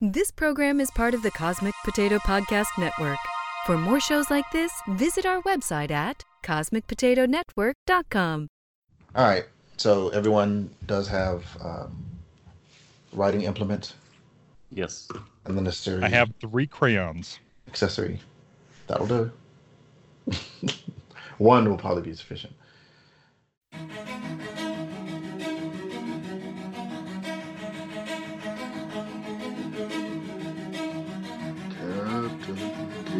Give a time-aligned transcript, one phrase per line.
[0.00, 3.18] This program is part of the Cosmic Potato Podcast Network.
[3.66, 8.48] For more shows like this, visit our website at cosmicpotatonetwork.com.
[9.14, 9.44] All right.
[9.76, 12.02] So everyone does have um,
[13.12, 13.94] writing implement
[14.70, 15.06] Yes.
[15.44, 17.38] and the necessary I have three crayons.
[17.68, 18.18] accessory.
[18.86, 19.30] That'll do.
[21.38, 22.54] One will probably be sufficient.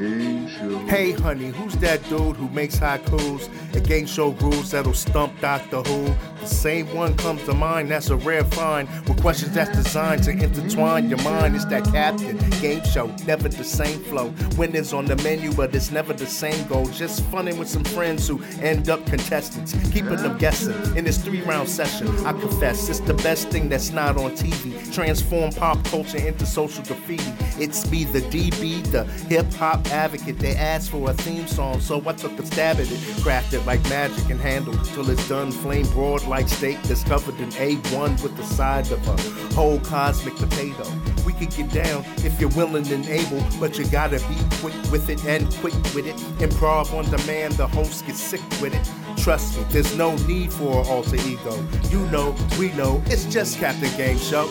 [0.00, 5.83] Hey, honey, who's that dude who makes haikus and game show rules that'll stump Doctor
[5.83, 6.15] Who?
[6.41, 8.88] The same one comes to mind, that's a rare find.
[9.06, 11.55] With questions that's designed to intertwine your mind.
[11.55, 14.33] It's that captain game show, never the same flow.
[14.56, 16.87] Winners on the menu, but it's never the same goal.
[16.87, 20.74] Just funning with some friends who end up contestants, keeping them guessing.
[20.96, 24.93] In this three round session, I confess it's the best thing that's not on TV.
[24.95, 27.32] Transform pop culture into social graffiti.
[27.62, 30.38] It's me, the DB, the hip hop advocate.
[30.38, 32.98] They asked for a theme song, so I took a stab at it.
[33.21, 35.51] Crafted like magic and handled till it's done.
[35.51, 40.37] Flame broad like steak that's covered in A1 with the side of a whole cosmic
[40.37, 40.85] potato.
[41.25, 45.09] We could get down if you're willing and able, but you gotta be quick with
[45.09, 46.16] it and quick with it.
[46.38, 49.21] Improv on demand, the host gets sick with it.
[49.23, 51.66] Trust me, there's no need for an alter ego.
[51.91, 54.49] You know, we know, it's just Captain Game Show.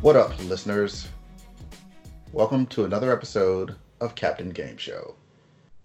[0.00, 1.08] What up, listeners?
[2.34, 5.14] Welcome to another episode of Captain Game Show.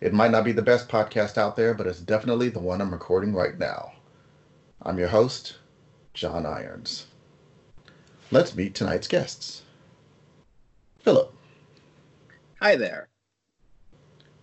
[0.02, 2.89] It might not be the best podcast out there, but it's definitely the one I'm
[2.89, 3.92] recording right now.
[4.81, 5.58] I'm your host,
[6.16, 7.05] John Irons.
[8.31, 9.61] Let's meet tonight's guests.
[10.97, 11.31] Philip,
[12.59, 13.09] Hi there.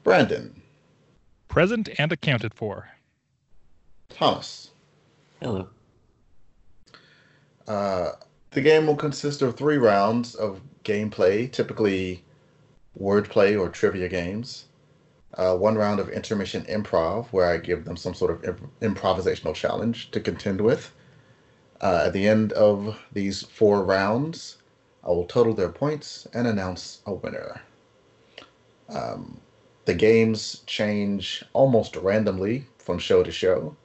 [0.04, 0.62] Brandon,
[1.48, 2.88] Present and accounted for.
[4.10, 4.70] Thomas.
[5.42, 5.68] Hello.
[7.66, 8.12] Uh,
[8.52, 12.22] the game will consist of three rounds of gameplay, typically
[12.98, 14.66] wordplay or trivia games.
[15.34, 19.54] Uh, one round of intermission improv, where I give them some sort of imp- improvisational
[19.54, 20.92] challenge to contend with.
[21.80, 24.56] Uh, at the end of these four rounds,
[25.04, 27.60] I will total their points and announce a winner.
[28.88, 29.40] Um,
[29.84, 33.76] the games change almost randomly from show to show.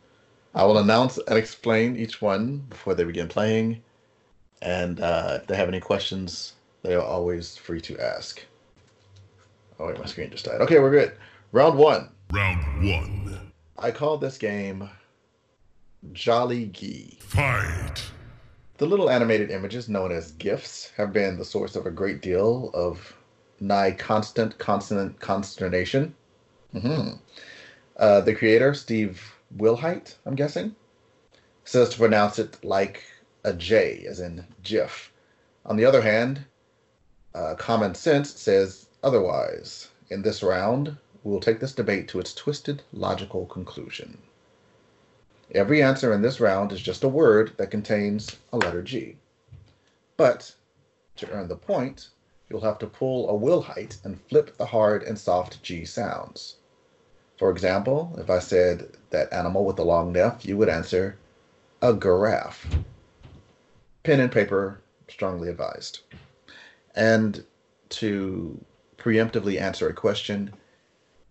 [0.53, 3.81] I will announce and explain each one before they begin playing.
[4.61, 8.43] And uh, if they have any questions, they are always free to ask.
[9.79, 10.61] Oh, wait, my screen just died.
[10.61, 11.13] Okay, we're good.
[11.51, 12.09] Round one.
[12.31, 13.51] Round one.
[13.77, 14.89] I call this game
[16.13, 17.17] Jolly Gee.
[17.19, 18.03] Fight.
[18.77, 22.71] The little animated images known as GIFs have been the source of a great deal
[22.73, 23.15] of
[23.59, 26.15] nigh constant consonant consternation.
[26.71, 27.09] hmm
[27.97, 29.21] Uh, the creator, Steve
[29.57, 30.75] Wilhite, I'm guessing,
[31.65, 33.03] says to pronounce it like
[33.43, 35.11] a J, as in GIF.
[35.65, 36.45] On the other hand,
[37.33, 39.89] uh, common sense says otherwise.
[40.09, 44.17] In this round, we will take this debate to its twisted logical conclusion.
[45.53, 49.17] Every answer in this round is just a word that contains a letter G.
[50.17, 50.55] But
[51.17, 52.09] to earn the point,
[52.49, 56.55] you'll have to pull a Wilhite and flip the hard and soft G sounds.
[57.37, 61.17] For example, if I said that animal with the long neck, you would answer
[61.81, 62.67] a giraffe.
[64.03, 65.99] Pen and paper strongly advised.
[66.95, 67.43] And
[67.89, 68.63] to
[68.97, 70.53] preemptively answer a question,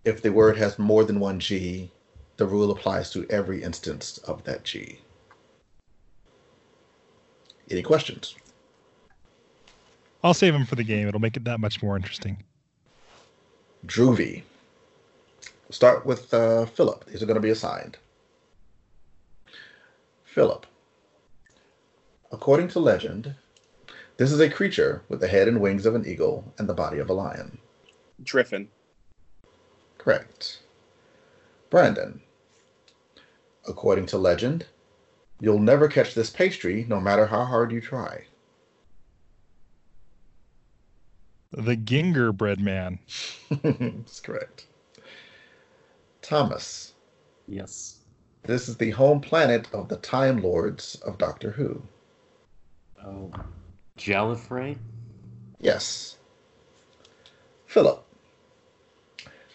[0.05, 1.91] if the word has more than one G,
[2.37, 4.99] the rule applies to every instance of that G.
[7.71, 8.35] Any questions?
[10.25, 11.07] I'll save them for the game.
[11.07, 12.43] It'll make it that much more interesting.
[13.87, 14.43] Droovy.
[15.71, 17.05] Start with uh, Philip.
[17.07, 17.97] These are going to be assigned.
[20.25, 20.67] Philip.
[22.33, 23.35] According to legend,
[24.21, 26.99] this is a creature with the head and wings of an eagle and the body
[26.99, 27.57] of a lion.
[28.23, 28.69] Driffin.
[29.97, 30.61] Correct.
[31.71, 32.21] Brandon.
[33.67, 34.67] According to legend,
[35.41, 38.27] you'll never catch this pastry no matter how hard you try.
[41.53, 42.99] The Gingerbread Man.
[43.63, 44.67] That's correct.
[46.21, 46.93] Thomas.
[47.49, 48.01] Yes.
[48.43, 51.81] This is the home planet of the Time Lords of Doctor Who.
[53.03, 53.31] Oh.
[54.01, 54.79] Gallifrey?
[55.61, 56.17] Yes.
[57.67, 58.03] Philip.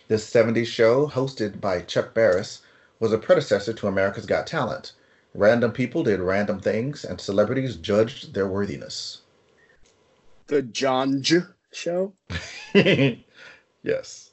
[0.07, 2.61] This 70s show, hosted by Chuck Barris,
[2.99, 4.91] was a predecessor to America's Got Talent.
[5.33, 9.21] Random people did random things, and celebrities judged their worthiness.
[10.45, 11.39] The John J
[11.71, 12.13] show.
[13.81, 14.29] yes.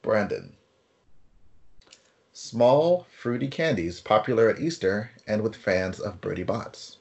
[0.00, 0.56] Brandon.
[2.32, 6.98] small, fruity candies popular at Easter and with fans of Bertie Bott's?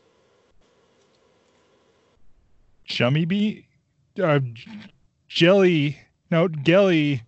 [2.86, 3.68] Chummy bee,
[4.22, 4.40] uh,
[5.28, 5.98] jelly,
[6.32, 7.24] no, gelly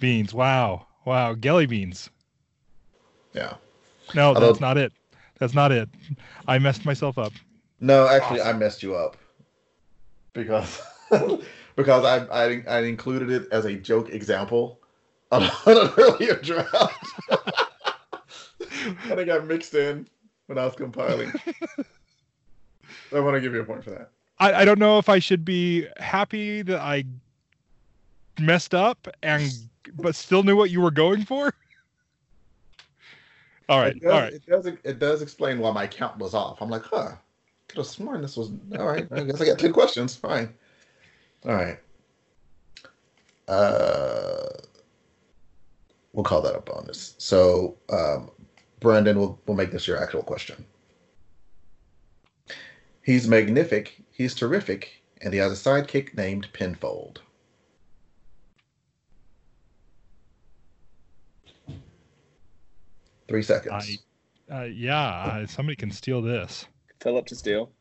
[0.00, 0.32] beans.
[0.32, 2.10] Wow, wow, gelly beans.
[3.32, 3.54] Yeah.
[4.14, 4.92] No, Although- that's not it.
[5.38, 5.88] That's not it.
[6.46, 7.32] I messed myself up.
[7.80, 9.16] No, actually, I messed you up
[10.34, 10.80] because
[11.76, 14.78] because I, I I included it as a joke example
[15.32, 16.94] on an earlier draft,
[19.10, 20.06] and it got mixed in
[20.46, 21.32] when I was compiling.
[23.12, 24.10] I want to give you a point for that.
[24.42, 27.04] I, I don't know if I should be happy that I
[28.40, 29.48] messed up and
[29.94, 31.54] but still knew what you were going for.
[33.68, 34.32] All right, it does, all right.
[34.32, 36.60] It does it does explain why my count was off.
[36.60, 37.12] I'm like, huh,
[37.68, 39.06] could have sworn this was all right.
[39.12, 40.16] I guess I got ten questions.
[40.16, 40.52] Fine.
[41.46, 41.78] All right.
[43.48, 44.48] Uh,
[46.12, 47.14] we'll call that a bonus.
[47.18, 48.32] So, um,
[48.80, 50.66] Brandon, we'll we'll make this your actual question.
[53.02, 54.02] He's magnific.
[54.22, 57.22] He's terrific, and he has a sidekick named Penfold.
[63.26, 63.98] Three seconds.
[64.48, 66.66] I, uh, yeah, uh, somebody can steal this.
[67.00, 67.72] Philip to steal.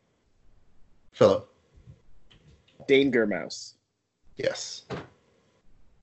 [1.11, 1.47] Philip.
[2.87, 3.75] Danger Mouse.
[4.37, 4.85] Yes.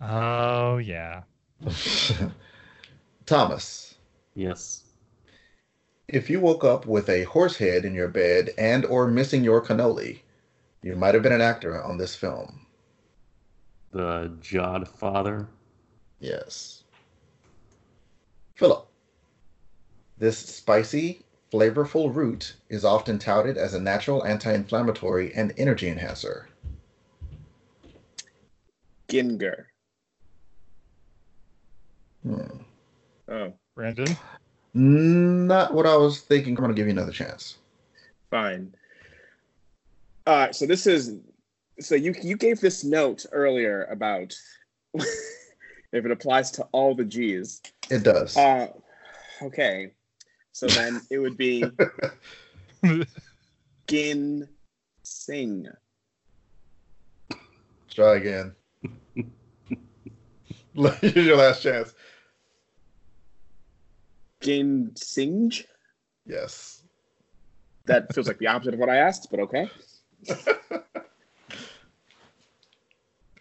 [0.00, 1.23] Oh yeah.
[3.26, 3.96] Thomas,
[4.37, 4.85] Yes.
[6.06, 9.61] if you woke up with a horse head in your bed and or missing your
[9.61, 10.20] cannoli,
[10.88, 12.64] you might have been an actor on this film.
[13.90, 15.46] The Jod Father.
[16.19, 16.85] Yes.
[18.55, 18.88] Philip.
[20.17, 21.20] This spicy,
[21.52, 26.49] flavorful root is often touted as a natural anti-inflammatory and energy enhancer.
[29.11, 29.69] Ginger.
[32.23, 32.62] Hmm.
[33.29, 34.17] Oh, Brandon.
[34.73, 36.52] Not what I was thinking.
[36.52, 37.58] I'm going to give you another chance.
[38.31, 38.75] fine.
[40.29, 41.17] All right, so this is
[41.81, 44.35] so you you gave this note earlier about
[44.95, 45.07] if
[46.05, 47.63] it applies to all the G's.
[47.89, 48.37] It does.
[48.37, 48.67] Uh,
[49.41, 49.93] okay,
[50.53, 51.65] so then it would be
[53.89, 54.47] Gin
[55.03, 55.67] Sing.
[57.89, 58.55] Try again.
[60.75, 61.95] Here's your last chance.
[64.43, 65.65] Gin Singe.
[66.27, 66.83] Yes.
[67.87, 69.71] That feels like the opposite of what I asked, but okay.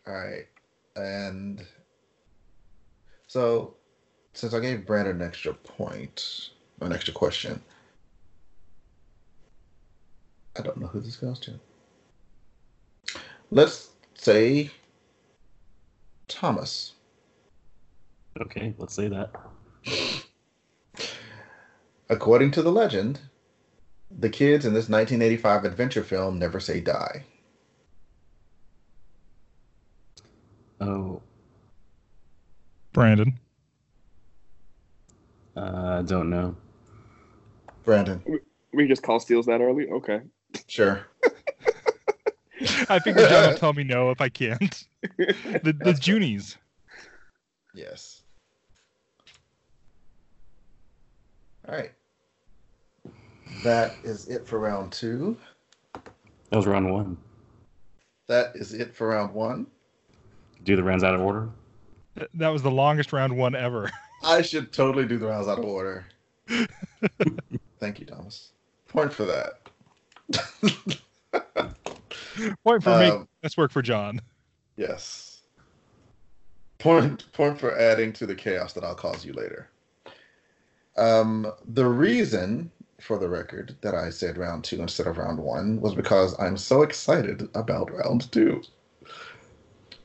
[0.07, 0.47] All right.
[0.95, 1.65] And
[3.27, 3.75] so,
[4.33, 6.51] since I gave Brandon an extra point,
[6.81, 7.61] an extra question,
[10.57, 11.59] I don't know who this goes to.
[13.51, 14.71] Let's say
[16.27, 16.93] Thomas.
[18.41, 19.31] Okay, let's say that.
[22.09, 23.19] According to the legend,
[24.11, 27.23] the kids in this 1985 adventure film never say die.
[30.79, 31.21] Oh,
[32.93, 33.33] Brandon.
[35.55, 36.55] uh, I don't know.
[37.83, 38.21] Brandon,
[38.73, 39.87] We just call steals that early.
[39.89, 40.21] Okay.
[40.67, 41.01] sure.
[42.89, 44.83] I figure John will tell me no if I can't.
[45.63, 46.57] The the Junies.
[47.73, 48.21] Yes.
[51.67, 51.91] All right.
[53.63, 55.37] That is it for round two.
[55.93, 57.17] That was round one.
[58.27, 59.67] That is it for round one.
[60.63, 61.49] Do the rounds out of order.
[62.17, 63.89] Th- That was the longest round one ever.
[64.23, 66.05] I should totally do the rounds out of order.
[67.79, 68.51] Thank you, Thomas.
[68.87, 69.69] Point for that.
[72.63, 73.07] Point for me.
[73.07, 74.21] Um, Let's work for John.
[74.75, 75.33] yes.
[76.79, 79.67] Point point for adding to the chaos that I'll cause you later.
[80.95, 82.69] Um, the reason,
[83.01, 86.57] for the record, that I said round two instead of round one was because I'm
[86.57, 88.61] so excited about round two.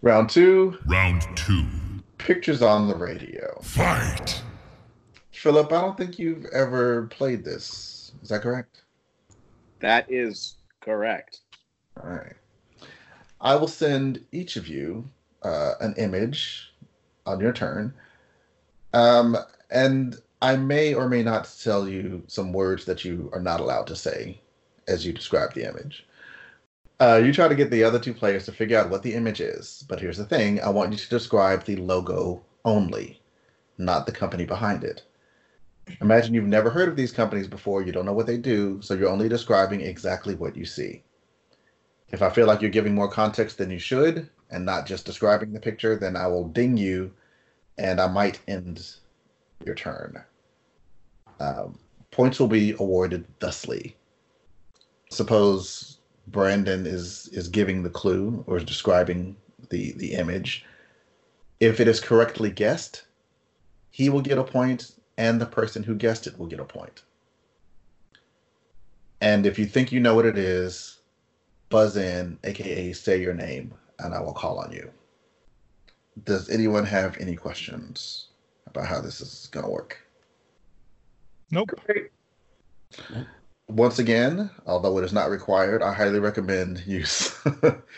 [0.02, 1.64] Round two, Round two.
[2.18, 3.58] pictures on the radio.
[3.62, 4.42] Fight.
[5.30, 8.12] Philip, I don't think you've ever played this.
[8.22, 8.82] Is that correct?
[9.80, 11.40] That is correct.
[12.02, 12.34] All right.
[13.40, 15.08] I will send each of you
[15.42, 16.72] uh, an image
[17.26, 17.92] on your turn.
[18.92, 19.37] Um,
[19.70, 23.87] and I may or may not tell you some words that you are not allowed
[23.87, 24.40] to say
[24.88, 26.04] as you describe the image.
[26.99, 29.40] Uh, you try to get the other two players to figure out what the image
[29.40, 29.84] is.
[29.88, 33.22] But here's the thing I want you to describe the logo only,
[33.78, 35.04] not the company behind it.
[36.00, 38.94] Imagine you've never heard of these companies before, you don't know what they do, so
[38.94, 41.04] you're only describing exactly what you see.
[42.11, 45.52] If I feel like you're giving more context than you should and not just describing
[45.52, 47.12] the picture, then I will ding you
[47.78, 48.96] and I might end
[49.64, 50.25] your turn.
[51.42, 51.78] Um,
[52.12, 53.96] points will be awarded thusly.
[55.11, 59.37] Suppose Brandon is is giving the clue or describing
[59.70, 60.64] the the image.
[61.58, 63.02] If it is correctly guessed,
[63.90, 67.02] he will get a point, and the person who guessed it will get a point.
[69.20, 71.00] And if you think you know what it is,
[71.70, 74.90] buzz in, aka say your name, and I will call on you.
[76.25, 78.28] Does anyone have any questions
[78.66, 80.01] about how this is going to work?
[81.52, 81.71] Nope.
[83.68, 87.38] Once again, although it is not required, I highly recommend use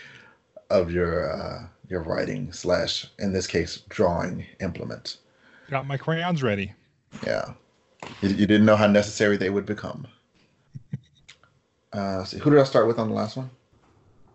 [0.71, 5.19] of your uh, your writing slash, in this case, drawing implement.
[5.71, 6.73] Got my crayons ready.
[7.25, 7.55] Yeah,
[8.21, 10.07] you, you didn't know how necessary they would become.
[11.93, 13.49] Uh, see, who did I start with on the last one?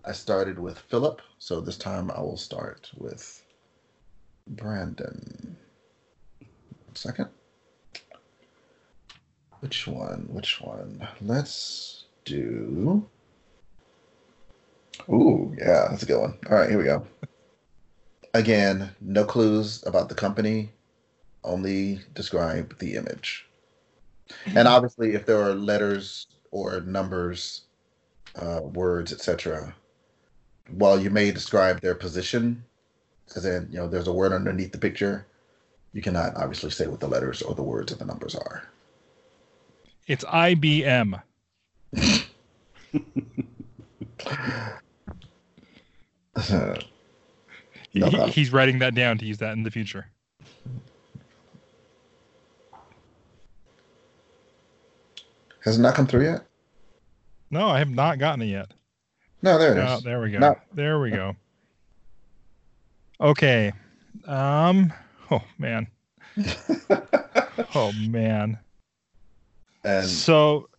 [0.06, 3.44] I started with Philip, so this time I will start with
[4.48, 5.58] Brandon.
[6.40, 7.28] One second.
[9.60, 10.28] Which one?
[10.30, 11.08] Which one?
[11.22, 13.08] Let's do.
[15.10, 16.38] Ooh, yeah, that's a good one.
[16.50, 17.06] All right, here we go.
[18.34, 20.72] Again, no clues about the company,
[21.44, 23.48] only describe the image.
[24.56, 27.62] And obviously, if there are letters or numbers,
[28.36, 29.76] uh, words, etc.,
[30.70, 32.64] while you may describe their position,
[33.36, 35.26] as in, you know, there's a word underneath the picture,
[35.94, 38.70] you cannot obviously say what the letters or the words or the numbers are.
[40.10, 41.22] It's IBM.
[47.92, 50.06] He, he- he's writing that down to use that in the future.
[55.62, 56.46] Has it not come through yet?
[57.52, 58.72] No, I have not gotten it yet.
[59.42, 60.04] No, there it Oh, is.
[60.04, 60.56] there we go.
[60.74, 61.36] There we go.
[63.20, 63.74] Okay.
[64.26, 64.94] Um.
[65.32, 65.88] Oh man.
[67.76, 68.58] Oh man.
[69.84, 70.70] And so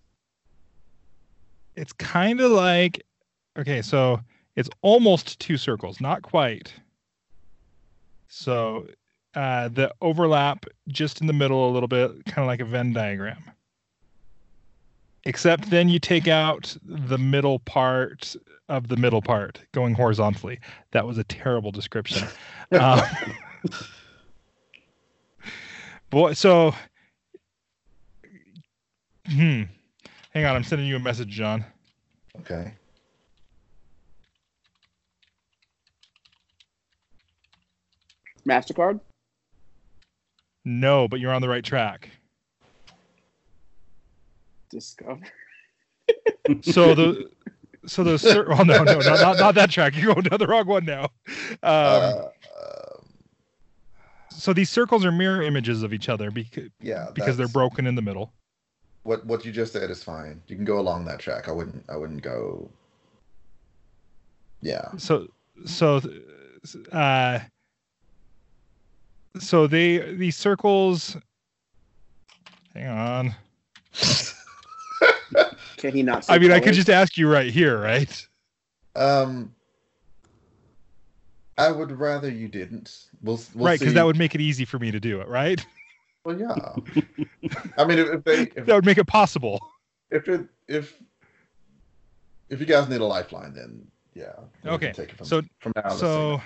[1.76, 3.02] it's kind of like
[3.58, 4.20] okay so
[4.56, 6.72] it's almost two circles not quite.
[8.28, 8.86] So
[9.34, 12.92] uh the overlap just in the middle a little bit kind of like a venn
[12.92, 13.42] diagram.
[15.24, 18.34] Except then you take out the middle part
[18.68, 20.58] of the middle part going horizontally.
[20.92, 22.26] That was a terrible description.
[22.72, 23.00] Um,
[26.10, 26.72] boy so
[29.30, 29.62] Hmm.
[30.32, 31.64] Hang on, I'm sending you a message, John.
[32.40, 32.74] okay.
[38.48, 39.00] Mastercard.
[40.64, 42.10] No, but you're on the right track.
[44.70, 45.20] Discover.
[46.62, 47.30] So the
[47.86, 49.94] so the cir- oh no no no not, not that track.
[49.94, 51.04] You're going down the wrong one now.
[51.04, 53.06] Um, uh, um,
[54.30, 57.94] so these circles are mirror images of each other because yeah, because they're broken in
[57.94, 58.32] the middle.
[59.02, 60.42] What what you just said is fine.
[60.46, 61.48] You can go along that track.
[61.48, 61.84] I wouldn't.
[61.88, 62.70] I wouldn't go.
[64.60, 64.90] Yeah.
[64.98, 65.28] So
[65.64, 66.00] so
[66.92, 67.40] uh
[69.38, 71.16] so they these circles.
[72.74, 73.34] Hang on.
[75.76, 76.24] Can he not?
[76.24, 78.26] Say I mean, I could just ask you right here, right?
[78.94, 79.54] Um.
[81.58, 83.04] I would rather you didn't.
[83.22, 85.64] We'll, we'll right, because that would make it easy for me to do it, right?
[86.36, 87.54] Well, yeah.
[87.78, 89.60] I mean, if, if they if, That would make it possible.
[90.10, 91.00] if it if
[92.48, 94.32] if you guys need a lifeline, then yeah.
[94.66, 95.90] Okay, Take it from, so- from now.
[95.90, 96.40] So.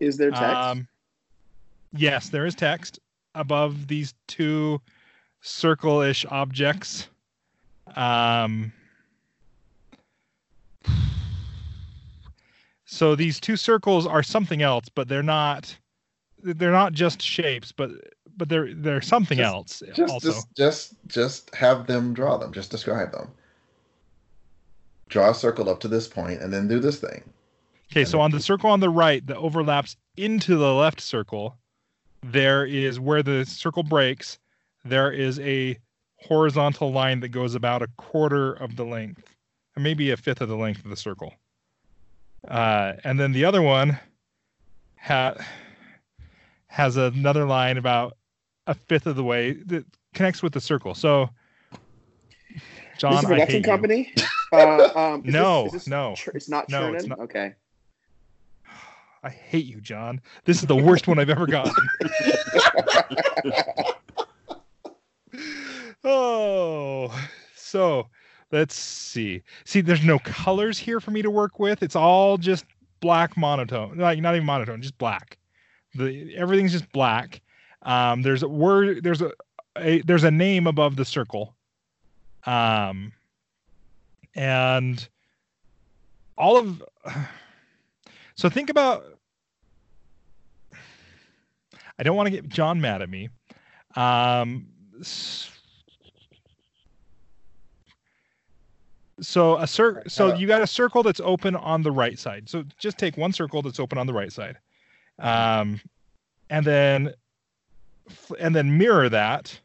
[0.00, 0.44] Is there text?
[0.44, 0.88] Um,
[1.92, 2.98] yes, there is text
[3.34, 4.80] above these two
[5.42, 7.08] circle-ish objects.
[7.96, 8.72] Um,
[12.86, 15.76] so these two circles are something else, but they're not.
[16.42, 17.90] They're not just shapes, but
[18.36, 20.28] but they're they're something Just- else just also.
[20.32, 22.52] just just just have them draw them.
[22.52, 23.28] Just describe them.
[25.08, 27.22] Draw a circle up to this point, and then do this thing.
[27.90, 31.56] Okay, so on the circle on the right that overlaps into the left circle,
[32.22, 34.38] there is where the circle breaks,
[34.84, 35.76] there is a
[36.18, 39.34] horizontal line that goes about a quarter of the length,
[39.76, 41.34] or maybe a fifth of the length of the circle.
[42.46, 43.98] Uh, and then the other one
[45.00, 45.34] ha-
[46.70, 48.16] has another line about
[48.68, 49.84] a fifth of the way that
[50.14, 50.94] connects with the circle.
[50.94, 51.28] So,
[52.96, 54.14] John, this is a I hate production company.
[54.52, 56.94] Uh, um, No, this, this no, it's not no, Chernin.
[56.96, 57.20] it's not.
[57.20, 57.54] Okay.
[59.22, 60.20] I hate you, John.
[60.44, 61.72] This is the worst one I've ever gotten.
[66.02, 67.16] oh,
[67.54, 68.08] so
[68.50, 69.44] let's see.
[69.64, 71.84] See, there's no colors here for me to work with.
[71.84, 72.64] It's all just
[72.98, 73.98] black monotone.
[73.98, 75.38] Like not even monotone, just black.
[75.94, 77.40] The everything's just black.
[77.82, 79.02] Um, there's a word.
[79.02, 79.32] There's a
[79.78, 81.54] a there's a name above the circle.
[82.44, 83.12] Um
[84.34, 85.08] and
[86.38, 86.82] all of
[88.34, 89.04] so think about
[91.98, 93.28] I don't want to get John mad at me.
[93.94, 94.68] Um
[99.20, 102.48] so a cir- so Uh, you got a circle that's open on the right side.
[102.48, 104.56] So just take one circle that's open on the right side.
[105.20, 105.80] Um
[106.48, 107.14] and then
[108.38, 109.60] and then mirror that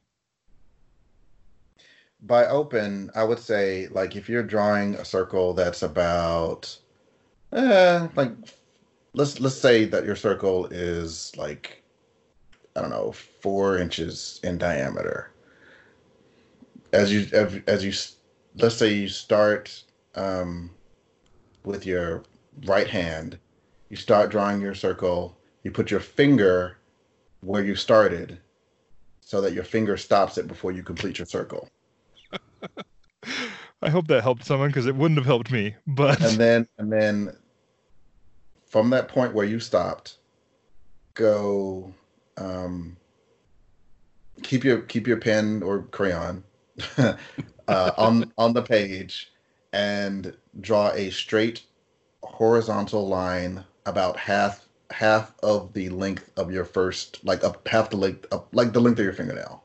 [2.21, 6.77] By open, I would say like if you're drawing a circle that's about
[7.51, 8.31] uh like
[9.13, 11.83] let's let's say that your circle is like
[12.75, 15.31] I don't know, four inches in diameter.
[16.91, 17.25] As you
[17.67, 17.93] as you
[18.57, 19.83] let's say you start
[20.15, 20.71] um,
[21.63, 22.23] with your
[22.65, 23.37] right hand,
[23.89, 25.37] you start drawing your circle.
[25.65, 26.77] You put your finger
[27.41, 28.37] where you started,
[29.19, 31.67] so that your finger stops it before you complete your circle.
[33.81, 35.73] I hope that helped someone because it wouldn't have helped me.
[35.87, 37.35] But and then and then
[38.67, 40.17] from that point where you stopped
[41.15, 41.91] go
[42.37, 42.95] um
[44.43, 46.43] keep your keep your pen or crayon
[46.97, 47.15] uh,
[47.97, 49.31] on on the page
[49.73, 51.63] and draw a straight
[52.21, 57.97] horizontal line about half half of the length of your first like up half the
[57.97, 59.63] length up like the length of your fingernail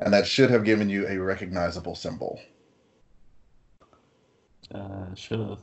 [0.00, 2.40] and that should have given you a recognizable symbol
[4.74, 5.60] Uh, should have.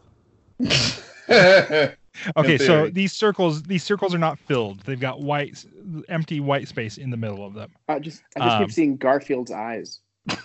[2.38, 4.80] okay, so these circles these circles are not filled.
[4.82, 5.66] They've got white
[6.08, 7.72] empty white space in the middle of them.
[7.90, 10.00] I just I just Um, keep seeing Garfield's eyes.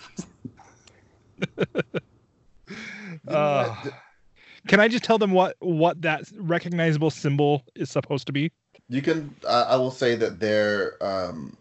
[3.27, 3.75] Uh,
[4.67, 8.51] can I just tell them what what that recognizable symbol is supposed to be?
[8.89, 9.35] You can.
[9.47, 11.55] I I will say that there, um,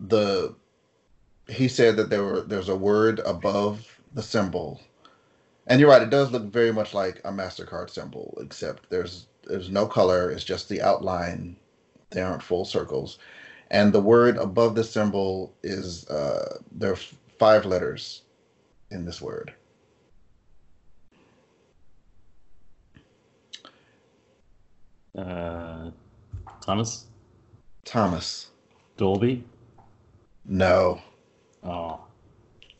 [0.00, 0.54] the
[1.48, 4.80] he said that there were there's a word above the symbol,
[5.66, 6.02] and you're right.
[6.02, 10.30] It does look very much like a Mastercard symbol, except there's there's no color.
[10.30, 11.56] It's just the outline.
[12.10, 13.18] They aren't full circles,
[13.70, 16.98] and the word above the symbol is uh, there are
[17.38, 18.22] five letters
[18.90, 19.52] in this word.
[25.16, 25.90] Uh,
[26.60, 27.06] Thomas
[27.84, 28.48] Thomas.
[28.96, 29.44] Dolby.
[30.46, 31.00] No.
[31.62, 32.00] Oh,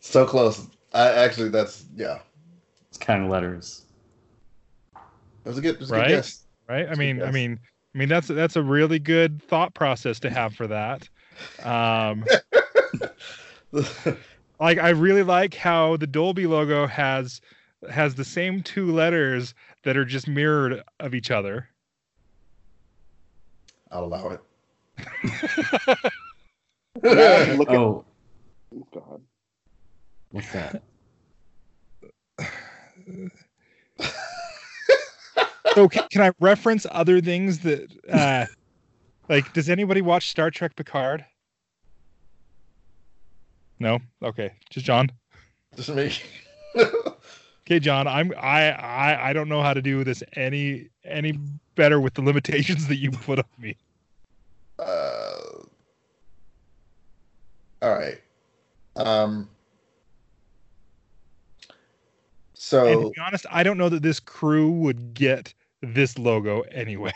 [0.01, 0.67] So close.
[0.93, 2.19] I actually that's yeah.
[2.89, 3.83] it's kind of letters.
[4.95, 6.09] It was a good, was a Right?
[6.09, 6.45] good guess.
[6.69, 6.89] Right?
[6.89, 7.59] I mean, good I mean,
[7.95, 11.09] I mean that's that's a really good thought process to have for that.
[11.63, 12.25] Um,
[14.61, 17.41] like I really like how the Dolby logo has
[17.91, 21.69] has the same two letters that are just mirrored of each other.
[23.91, 24.41] I'll allow it.
[27.03, 28.05] Yeah, look at Oh,
[28.75, 29.21] oh, God.
[30.31, 30.83] what's that?
[35.75, 38.47] So can, can I reference other things that uh
[39.29, 41.25] like does anybody watch Star Trek Picard?
[43.81, 43.99] No?
[44.23, 44.53] Okay.
[44.71, 45.11] Just John.
[45.77, 46.13] Just me.
[47.67, 51.39] Okay, John, I'm I I I don't know how to do this any any
[51.75, 53.77] better with the limitations that you put on me.
[54.79, 55.33] uh,
[57.83, 58.21] all right.
[58.97, 59.37] Um.
[59.37, 59.49] And
[62.55, 67.13] So to be honest, I don't know that this crew would get this logo anyway.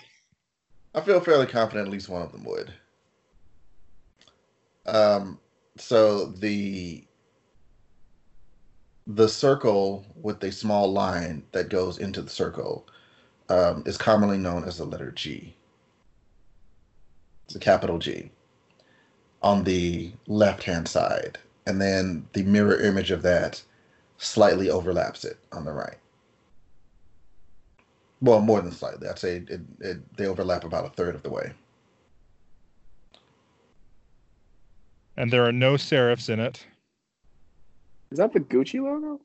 [0.95, 2.73] I feel fairly confident at least one of them would.
[4.87, 5.39] Um.
[5.77, 7.05] So the
[9.07, 12.87] the circle with a small line that goes into the circle
[13.49, 15.55] um, is commonly known as the letter G.
[17.47, 18.31] It's a capital G
[19.43, 21.39] on the left hand side.
[21.67, 23.63] And then the mirror image of that
[24.17, 25.99] slightly overlaps it on the right.
[28.21, 29.09] Well, more than slightly.
[29.09, 31.53] I'd say it, it, they overlap about a third of the way.
[35.17, 36.65] And there are no serifs in it.
[38.11, 39.21] Is that the Gucci logo?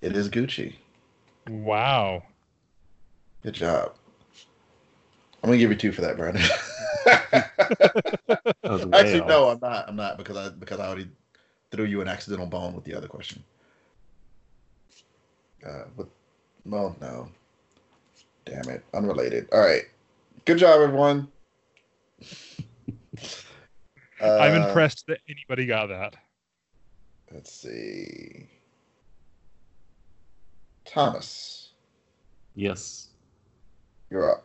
[0.00, 0.74] It is Gucci.
[1.48, 2.22] Wow.
[3.44, 3.92] Good job.
[5.42, 6.42] I'm gonna give you two for that, Brandon.
[8.64, 9.28] That Actually, off.
[9.28, 9.88] no, I'm not.
[9.88, 11.08] I'm not because I because I already
[11.70, 13.44] threw you an accidental bone with the other question.
[15.64, 16.08] Uh, but
[16.64, 17.28] well, no.
[18.46, 19.48] Damn it, unrelated.
[19.52, 19.82] All right,
[20.46, 21.28] good job, everyone.
[24.20, 26.14] I'm Uh, impressed that anybody got that.
[27.32, 28.48] Let's see.
[30.86, 31.72] Thomas,
[32.54, 33.08] Yes.
[34.14, 34.44] You're up.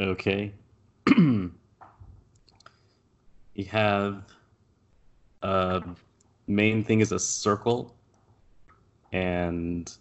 [0.00, 0.52] Okay.
[1.16, 1.50] you
[3.68, 4.22] have
[5.42, 5.80] uh,
[6.46, 7.96] main thing is a circle,
[9.12, 9.92] and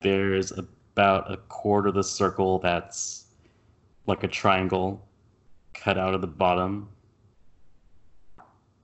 [0.00, 3.24] there's about a quarter of the circle that's
[4.06, 5.04] like a triangle
[5.72, 6.88] cut out of the bottom,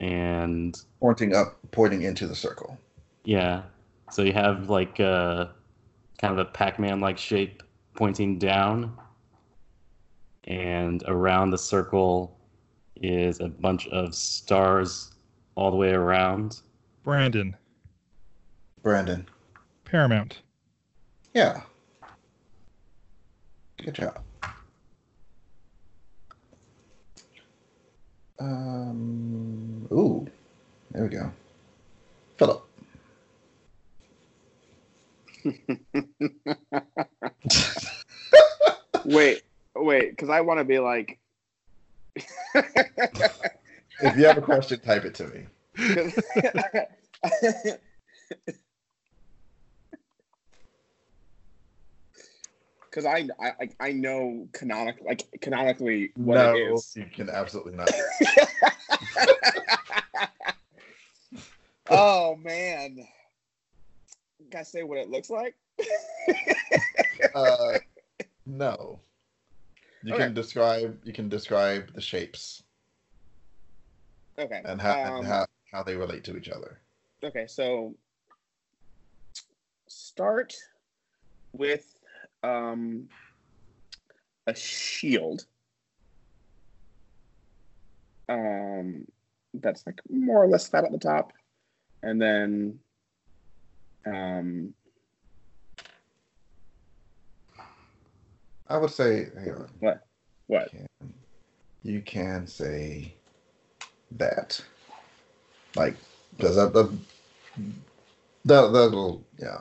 [0.00, 2.76] and Pointing up, pointing into the circle.
[3.24, 3.62] yeah,
[4.10, 5.54] so you have like a
[6.20, 7.62] kind of a Pac-Man like shape
[7.94, 8.96] pointing down,
[10.44, 12.36] and around the circle
[12.96, 15.12] is a bunch of stars
[15.54, 16.60] all the way around.
[17.02, 17.56] Brandon,
[18.82, 19.26] Brandon.
[19.84, 20.42] Paramount.
[21.34, 21.62] Yeah.
[23.82, 24.20] Good job.
[28.38, 29.88] Um.
[29.90, 30.26] Ooh.
[30.92, 31.32] There we go.
[32.36, 32.64] Philip.
[39.04, 39.42] Wait,
[39.74, 41.18] wait, because I want to be like.
[44.02, 45.46] If you have a question, type it to me.
[52.90, 56.92] Because I, I I know canonic like canonically what no, it is.
[56.96, 57.88] you can absolutely not.
[61.88, 63.06] oh man,
[64.50, 65.54] gotta say what it looks like.
[67.34, 67.78] Uh,
[68.46, 68.98] no.
[70.02, 70.24] You Okay.
[70.24, 70.98] can describe.
[71.04, 72.62] You can describe the shapes
[74.38, 74.62] okay.
[74.64, 76.80] and how um, and how, how they relate to each other.
[77.22, 77.94] Okay, so
[79.88, 80.54] start
[81.52, 81.98] with
[82.42, 83.08] um,
[84.46, 85.46] a shield.
[88.28, 89.06] Um,
[89.54, 91.32] that's like more or less flat at the top,
[92.02, 92.78] and then
[94.06, 94.74] um,
[98.68, 99.28] I would say.
[99.36, 99.68] Hang on.
[99.80, 100.00] what?
[100.46, 100.70] What?
[100.70, 100.86] can,
[101.82, 103.14] you can say
[104.12, 104.60] that
[105.76, 105.96] like
[106.38, 106.90] does that the
[108.44, 109.58] that that'll yeah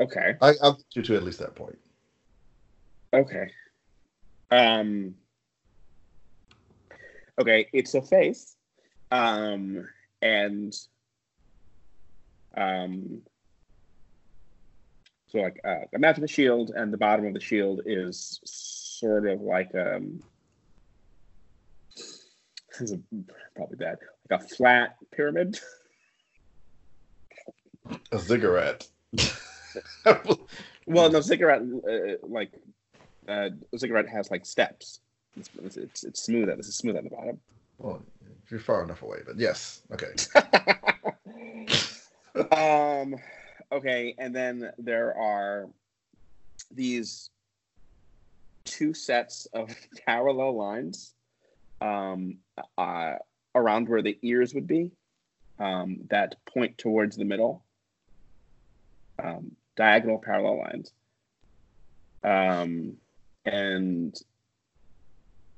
[0.00, 0.34] Okay.
[0.40, 1.78] I, i'll get you to at least that point
[3.12, 3.50] Okay.
[4.50, 5.14] Um
[7.40, 8.54] Okay, it's a face.
[9.10, 9.88] Um
[10.22, 10.72] and
[12.56, 13.22] um
[15.30, 19.40] so like uh imagine a shield and the bottom of the shield is sort of
[19.40, 20.20] like um
[22.78, 22.98] this is
[23.56, 23.98] probably bad.
[24.30, 25.58] Like a flat pyramid.
[28.12, 28.86] a ziggurat
[30.86, 32.52] Well, no, ziggurat uh, like
[33.28, 35.00] uh, ziggurat has like steps.
[35.36, 37.38] It's, it's, it's, it's smooth at this is smooth at the bottom.
[37.78, 38.02] well
[38.44, 40.08] if you're far enough away but yes okay
[42.52, 43.14] um
[43.72, 45.68] okay and then there are
[46.70, 47.30] these
[48.64, 49.74] two sets of
[50.06, 51.14] parallel lines
[51.80, 52.36] um
[52.76, 53.14] uh,
[53.54, 54.90] around where the ears would be
[55.58, 57.64] um that point towards the middle
[59.22, 60.92] um diagonal parallel lines.
[62.22, 62.96] Um
[63.46, 64.14] and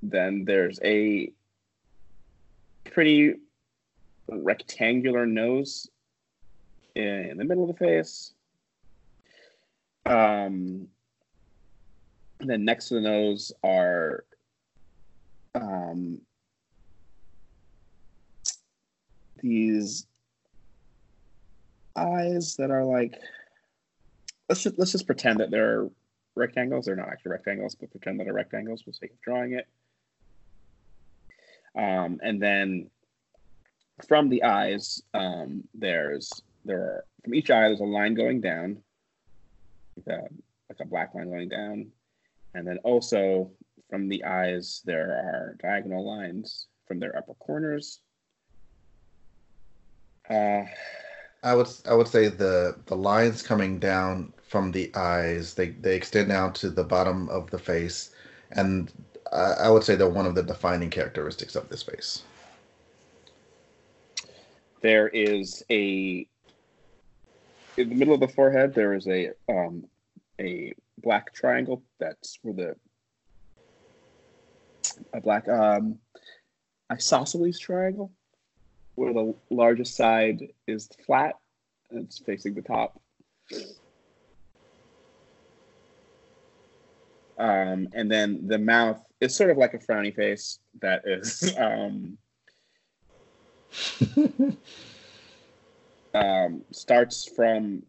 [0.01, 1.33] then there's a
[2.85, 3.35] pretty
[4.29, 5.89] rectangular nose
[6.95, 8.33] in the middle of the face.
[10.05, 10.89] Um,
[12.41, 14.25] and then next to the nose are
[15.55, 16.21] um,
[19.43, 20.07] these
[21.95, 23.19] eyes that are like
[24.49, 25.89] let's just let's just pretend that they're
[26.35, 26.87] rectangles.
[26.87, 29.67] They're not actually rectangles, but pretend that they're rectangles for the sake of drawing it.
[31.75, 32.91] Um, and then
[34.07, 36.31] from the eyes, um, there's
[36.65, 38.79] there are from each eye there's a line going down,
[39.97, 40.23] like a,
[40.69, 41.87] like a black line going down,
[42.55, 43.51] and then also
[43.89, 48.01] from the eyes there are diagonal lines from their upper corners.
[50.31, 50.65] Uh,
[51.43, 55.97] i would i would say the the lines coming down from the eyes they they
[55.97, 58.15] extend down to the bottom of the face.
[58.53, 58.93] And
[59.33, 62.23] i, I would say they're one of the defining characteristics of this face.
[64.81, 66.27] There is a
[67.77, 69.85] in the middle of the forehead there is a um,
[70.41, 72.77] a black triangle that's where the
[75.13, 75.99] a black um
[76.91, 78.13] isosceles triangle
[78.95, 81.37] where the largest side is flat
[81.91, 83.01] and it's facing the top.
[87.39, 92.19] Um and then the mouth is sort of like a frowny face that is um
[96.15, 97.83] um, starts from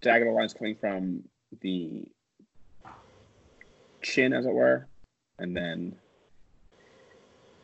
[0.00, 1.22] diagonal lines coming from
[1.60, 2.04] the
[4.02, 4.86] chin, as it were,
[5.38, 5.94] and then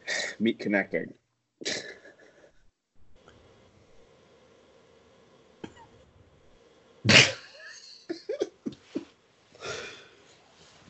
[0.40, 1.12] meet connecting.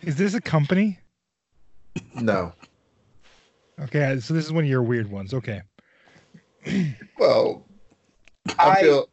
[0.02, 0.98] Is this a company?
[2.14, 2.52] No.
[3.80, 5.32] Okay, so this is one of your weird ones.
[5.32, 5.62] Okay.
[7.18, 7.64] Well,
[8.62, 9.08] I I- feel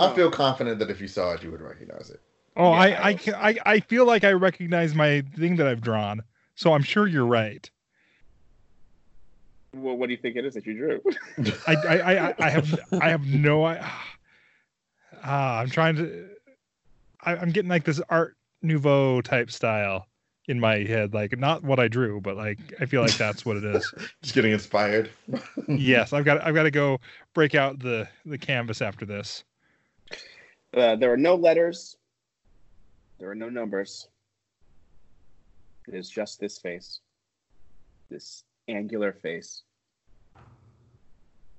[0.00, 0.14] I oh.
[0.14, 2.20] feel confident that if you saw it, you would recognize it.
[2.56, 3.18] Oh, Yeah, I, I I,
[3.50, 6.22] I, I feel like I recognize my thing that I've drawn,
[6.54, 7.68] so I'm sure you're right.
[9.74, 11.00] Well, what do you think it is that you drew?
[11.66, 13.64] I, I, I, I have, I have no.
[13.64, 13.78] I,
[15.24, 16.28] ah, I'm trying to.
[17.20, 20.07] I, I'm getting like this Art Nouveau type style
[20.48, 23.56] in my head, like not what I drew, but like I feel like that's what
[23.58, 23.94] it is.
[24.22, 25.10] Just getting inspired.
[25.68, 26.98] yes, I've got, I've got to go
[27.34, 29.44] break out the the canvas after this.
[30.76, 31.96] Uh, there are no letters.
[33.18, 34.08] There are no numbers.
[35.86, 37.00] It is just this face.
[38.10, 39.62] This angular face.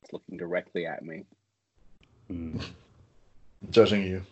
[0.04, 1.26] It's looking directly at me.
[2.28, 2.60] Hmm.
[3.72, 4.24] Judging you.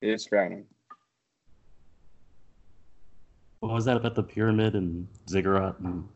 [0.00, 0.64] It is frowning.
[3.62, 5.78] What was that about the pyramid and ziggurat?
[5.78, 6.08] And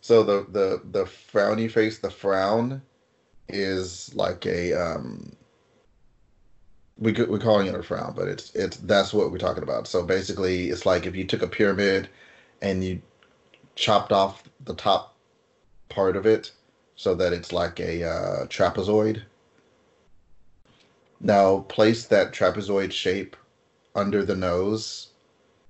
[0.00, 2.82] So the the the frowny face, the frown,
[3.48, 5.36] is like a um.
[6.98, 9.86] We we're calling it a frown, but it's it's that's what we're talking about.
[9.86, 12.08] So basically, it's like if you took a pyramid,
[12.60, 13.00] and you
[13.76, 15.14] chopped off the top
[15.90, 16.50] part of it,
[16.96, 19.22] so that it's like a uh, trapezoid.
[21.20, 23.36] Now place that trapezoid shape
[23.94, 25.10] under the nose,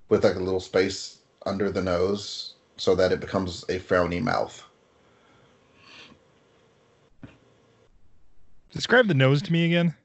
[0.09, 4.63] with like a little space under the nose, so that it becomes a frowny mouth.
[8.71, 9.95] Describe the nose to me again.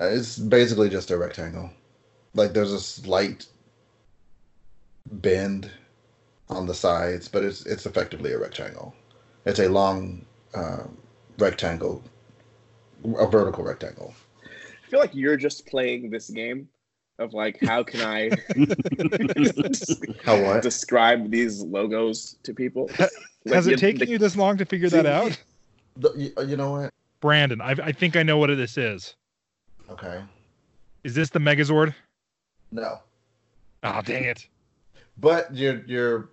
[0.00, 1.70] Uh, it's basically just a rectangle.
[2.34, 3.46] Like there's a slight
[5.06, 5.70] bend
[6.48, 8.94] on the sides, but it's it's effectively a rectangle.
[9.44, 10.84] It's a long uh,
[11.38, 12.02] rectangle,
[13.04, 14.14] a vertical rectangle.
[14.42, 16.68] I feel like you're just playing this game
[17.18, 18.30] of like, how can I
[20.24, 20.62] How what?
[20.62, 22.88] describe these logos to people?
[23.46, 25.40] Has it you- taken the- you this long to figure that out?
[25.96, 26.94] The- you, you know what?
[27.20, 29.16] Brandon, I, I think I know what this is.
[29.90, 30.22] Okay.
[31.02, 31.94] Is this the Megazord?
[32.70, 32.98] No,
[33.82, 34.46] Oh, dang it.
[35.16, 36.28] but you're you're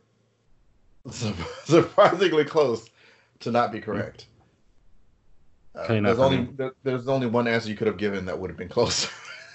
[1.64, 2.90] surprisingly close
[3.40, 4.26] to not be correct.
[5.74, 8.58] Uh, there's only there, there's only one answer you could have given that would have
[8.58, 9.10] been closer.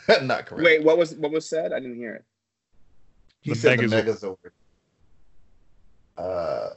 [0.23, 0.65] not correct.
[0.65, 1.73] Wait, what was what was said?
[1.73, 2.25] I didn't hear it.
[3.41, 4.37] He The said the Megazord.
[4.37, 4.37] Megazord.
[6.19, 6.71] Uh,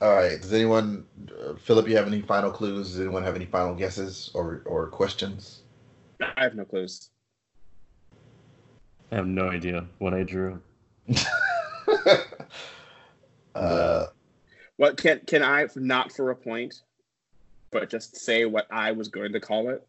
[0.00, 0.40] all right.
[0.40, 2.88] Does anyone, uh, Philip, you have any final clues?
[2.90, 5.62] Does anyone have any final guesses or or questions?
[6.20, 7.10] I have no clues.
[9.10, 10.60] I have no idea what I drew.
[13.54, 14.06] uh,
[14.76, 16.74] What can can I not for a point,
[17.72, 19.87] but just say what I was going to call it?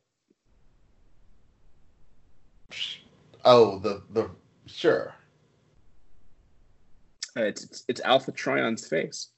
[3.46, 4.30] Oh, the the
[4.66, 5.14] sure.
[7.38, 9.30] Uh, it's, it's it's Alpha Trion's face.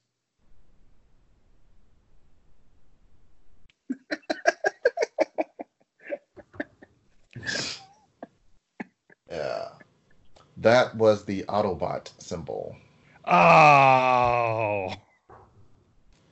[9.31, 9.69] Yeah,
[10.57, 12.75] that was the Autobot symbol.
[13.25, 14.93] Oh.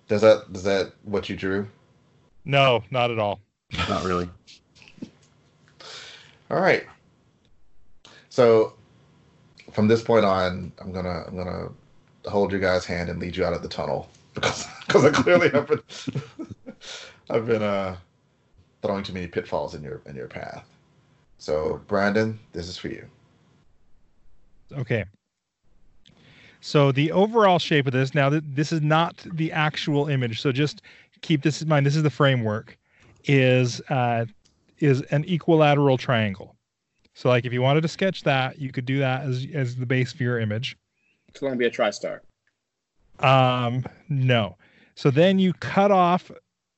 [0.09, 1.65] Does that is that what you drew?
[2.43, 3.39] No, not at all.
[3.87, 4.29] Not really.
[6.49, 6.85] All right.
[8.29, 8.73] So
[9.71, 11.69] from this point on, I'm gonna I'm gonna
[12.25, 15.49] hold your guys' hand and lead you out of the tunnel because because I clearly
[15.49, 15.81] have been
[17.29, 17.97] I've been uh
[18.81, 20.65] throwing too many pitfalls in your in your path.
[21.37, 23.05] So Brandon, this is for you.
[24.73, 25.05] Okay.
[26.61, 30.41] So the overall shape of this, now th- this is not the actual image.
[30.41, 30.81] So just
[31.21, 31.85] keep this in mind.
[31.85, 32.77] This is the framework.
[33.25, 34.25] Is uh,
[34.79, 36.55] is an equilateral triangle.
[37.13, 39.85] So like if you wanted to sketch that, you could do that as as the
[39.85, 40.77] base for your image.
[41.27, 42.19] It's going to be a TriStar.
[43.19, 44.57] Um, no.
[44.95, 46.31] So then you cut off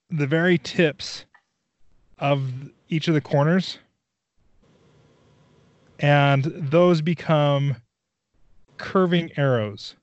[0.09, 1.25] the very tips
[2.19, 2.51] of
[2.89, 3.77] each of the corners,
[5.99, 7.75] and those become
[8.77, 9.95] curving arrows.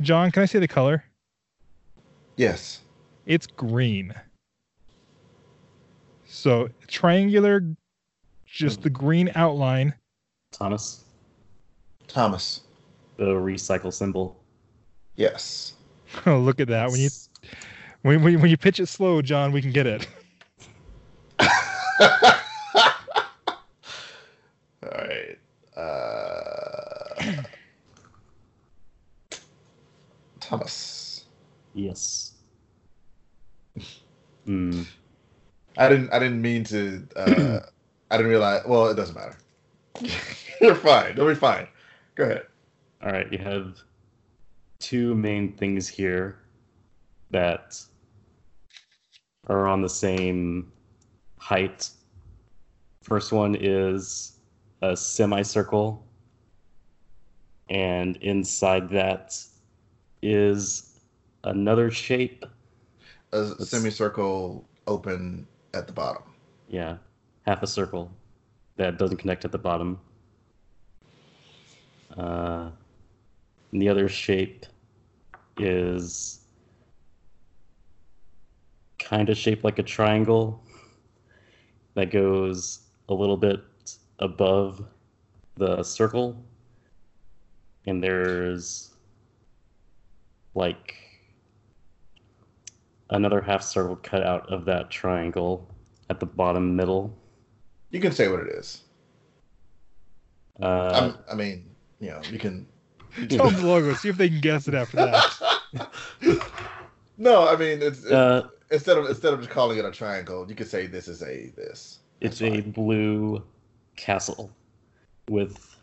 [0.00, 1.04] John, can I see the color?
[2.36, 2.80] Yes.
[3.26, 4.14] It's green.
[6.34, 7.62] So triangular,
[8.44, 9.94] just the green outline.
[10.50, 11.04] Thomas,
[12.08, 12.62] Thomas.
[13.16, 14.36] the recycle symbol.
[15.16, 15.74] Yes.
[16.26, 16.92] Oh, look at that!
[16.92, 17.08] When you
[18.02, 20.06] when, when, when you pitch it slow, John, we can get it.
[21.40, 21.48] All
[24.92, 25.38] right.
[25.76, 27.42] Uh,
[30.38, 31.24] Thomas.
[31.74, 32.34] Yes.
[34.44, 34.82] Hmm.
[35.76, 36.12] I didn't.
[36.12, 37.06] I didn't mean to.
[37.16, 37.60] Uh,
[38.10, 38.62] I didn't realize.
[38.66, 39.36] Well, it doesn't matter.
[40.60, 41.16] You're fine.
[41.16, 41.66] You'll be fine.
[42.14, 42.46] Go ahead.
[43.02, 43.78] All right, you have
[44.78, 46.38] two main things here
[47.30, 47.80] that
[49.48, 50.72] are on the same
[51.38, 51.90] height.
[53.02, 54.38] First one is
[54.80, 56.02] a semicircle,
[57.68, 59.36] and inside that
[60.22, 61.00] is
[61.42, 62.46] another shape.
[63.32, 66.22] A, a semicircle open at the bottom.
[66.68, 66.96] Yeah,
[67.46, 68.10] half a circle
[68.76, 70.00] that doesn't connect at the bottom.
[72.16, 72.70] Uh,
[73.72, 74.66] and the other shape
[75.58, 76.40] is
[78.98, 80.62] kind of shaped like a triangle
[81.94, 83.60] that goes a little bit
[84.20, 84.84] above
[85.56, 86.36] the circle.
[87.86, 88.90] And there's
[90.54, 91.03] like
[93.10, 95.68] another half circle cut out of that triangle
[96.10, 97.16] at the bottom middle.
[97.90, 98.82] You can say what it is.
[100.60, 102.66] Uh, I'm, mean, you know, you can.
[103.28, 103.94] Tell them the logo.
[103.94, 105.90] See if they can guess it after that.
[107.18, 110.46] no, I mean, it's, it's uh, instead of instead of just calling it a triangle,
[110.48, 112.00] you could say this is a this.
[112.20, 113.42] it's That's a blue
[113.96, 114.50] castle
[115.28, 115.76] with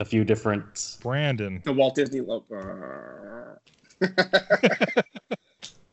[0.00, 1.60] a few different Brandon.
[1.64, 3.58] The Walt Disney logo.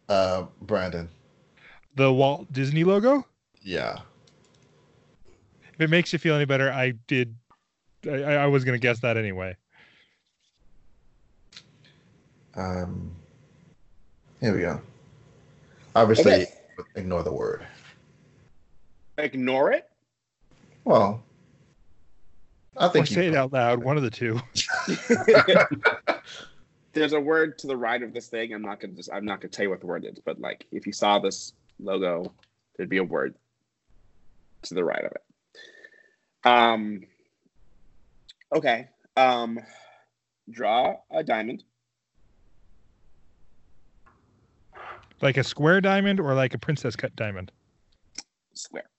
[0.10, 1.10] Uh, Brandon.
[1.96, 3.26] The Walt Disney logo.
[3.62, 4.00] Yeah.
[5.74, 7.36] If it makes you feel any better, I did.
[8.08, 9.56] I, I was gonna guess that anyway.
[12.56, 13.12] Um.
[14.42, 14.82] Here we go.
[15.96, 16.46] Obviously, Okay.
[16.96, 17.66] ignore the word.
[19.18, 19.90] Ignore it.
[20.84, 21.24] Well,
[22.78, 23.82] I Or think say it out loud.
[23.84, 24.40] One of the two.
[26.94, 28.54] There's a word to the right of this thing.
[28.54, 29.12] I'm not gonna just.
[29.12, 31.54] I'm not gonna tell you what the word is, but like if you saw this
[31.80, 32.32] logo,
[32.78, 33.36] there'd be a word
[34.64, 36.48] to the right of it.
[36.48, 37.02] Um.
[38.56, 38.90] Okay.
[39.18, 39.60] Um.
[40.50, 41.64] Draw a diamond.
[45.22, 47.52] Like a square diamond or like a princess cut diamond.
[48.54, 48.90] Square.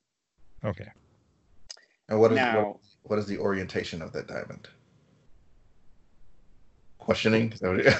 [0.64, 0.88] Okay.
[2.08, 4.68] And what is now, what, what is the orientation of that diamond?
[7.04, 7.52] Questioning.
[7.52, 7.94] Is that what it-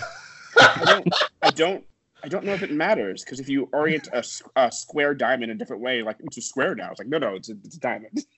[0.57, 1.14] I don't.
[1.43, 1.85] I don't.
[2.23, 4.09] I don't know if it matters because if you orient
[4.55, 6.90] a square diamond a different way, like it's a square now.
[6.90, 8.25] It's like no, no, it's a, it's a diamond.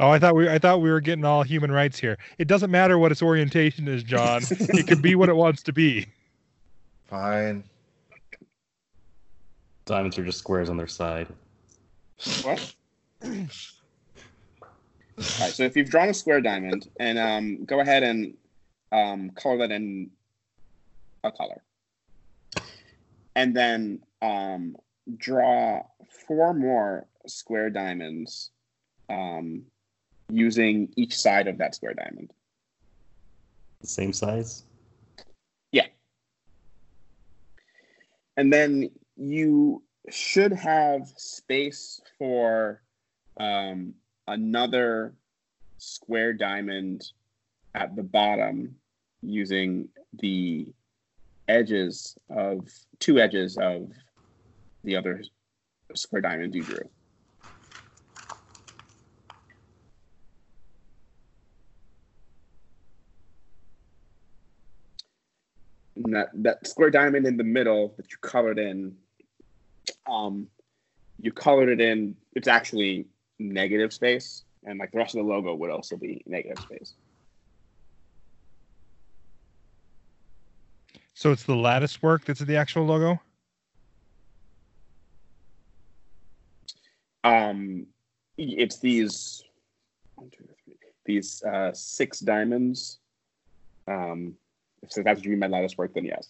[0.00, 2.16] Oh, I thought we I thought we were getting all human rights here.
[2.38, 4.40] It doesn't matter what its orientation is, John.
[4.50, 6.06] it can be what it wants to be.
[7.08, 7.62] Fine.
[9.84, 11.28] diamonds are just squares on their side.
[12.42, 12.74] What?
[13.22, 13.50] All right.
[15.52, 18.34] So if you've drawn a square diamond, and um, go ahead and
[18.92, 20.10] um, color that in
[21.24, 21.62] a color,
[23.34, 24.76] and then um,
[25.16, 25.82] draw
[26.26, 28.50] four more square diamonds
[29.08, 29.62] um,
[30.30, 32.32] using each side of that square diamond.
[33.82, 34.64] Same size.
[35.72, 35.86] Yeah.
[38.36, 42.82] And then you should have space for
[43.38, 43.94] um,
[44.26, 45.14] another
[45.78, 47.04] square diamond
[47.74, 48.76] at the bottom
[49.22, 49.88] using
[50.20, 50.66] the
[51.48, 53.88] edges of two edges of
[54.84, 55.22] the other
[55.94, 56.88] square diamond you drew.
[65.96, 68.96] And that that square diamond in the middle that you colored in,
[70.10, 70.48] um,
[71.20, 72.16] you colored it in.
[72.34, 73.06] It's actually
[73.38, 76.94] negative space, and like the rest of the logo would also be negative space.
[81.22, 83.20] So it's the lattice work that's the actual logo.
[87.22, 87.86] Um,
[88.36, 89.44] it's these
[90.16, 92.98] one, two, three, these uh, six diamonds.
[93.86, 94.34] Um,
[94.82, 96.28] if that's what you mean by lattice work, then yes.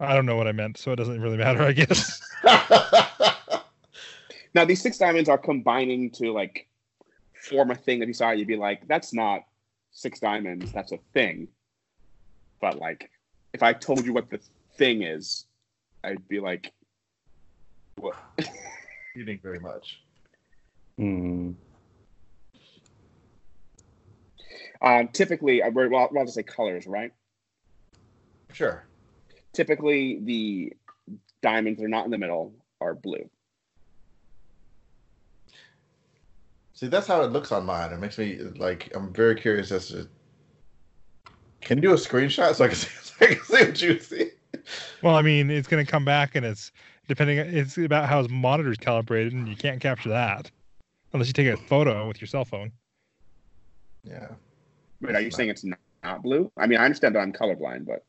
[0.00, 2.20] I don't know what I meant, so it doesn't really matter, I guess.
[4.54, 6.66] Now these six diamonds are combining to like
[7.48, 8.32] form a thing that you saw.
[8.32, 9.42] it, You'd be like, that's not
[9.92, 10.72] six diamonds.
[10.72, 11.46] That's a thing.
[12.62, 13.10] But like,
[13.52, 14.40] if I told you what the
[14.78, 15.44] thing is,
[16.02, 16.72] I'd be like,
[17.96, 18.14] what?
[19.14, 20.00] you think very much.
[20.96, 21.50] Hmm.
[24.80, 27.12] Um, typically, I we're well, I'll just say colors, right?
[28.52, 28.84] Sure.
[29.52, 30.72] Typically, the
[31.42, 33.28] diamonds that are not in the middle are blue.
[36.74, 37.92] See, that's how it looks on mine.
[37.92, 40.08] It makes me like I'm very curious as to.
[41.62, 43.98] Can you do a screenshot so I can see, so I can see what you
[44.00, 44.30] see.
[45.02, 46.72] Well, I mean, it's going to come back and it's
[47.08, 47.38] depending.
[47.38, 50.50] It's about how his monitor's calibrated, and you can't capture that
[51.12, 52.72] unless you take a photo with your cell phone.
[54.04, 54.28] Yeah.
[55.00, 56.50] Wait, are you saying it's not, not blue?
[56.56, 58.04] I mean, I understand that I'm colorblind, but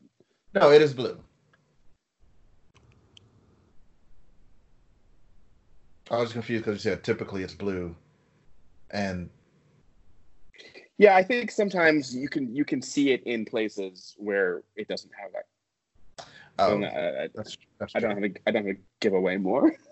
[0.54, 1.18] No, it is blue.
[6.10, 7.96] I was confused because you said typically it's blue,
[8.90, 9.30] and
[10.98, 15.12] yeah, I think sometimes you can you can see it in places where it doesn't
[15.20, 16.26] have that.
[16.58, 19.14] oh, So, uh, I, that's that's I don't have to, I don't have to give
[19.14, 19.72] away more.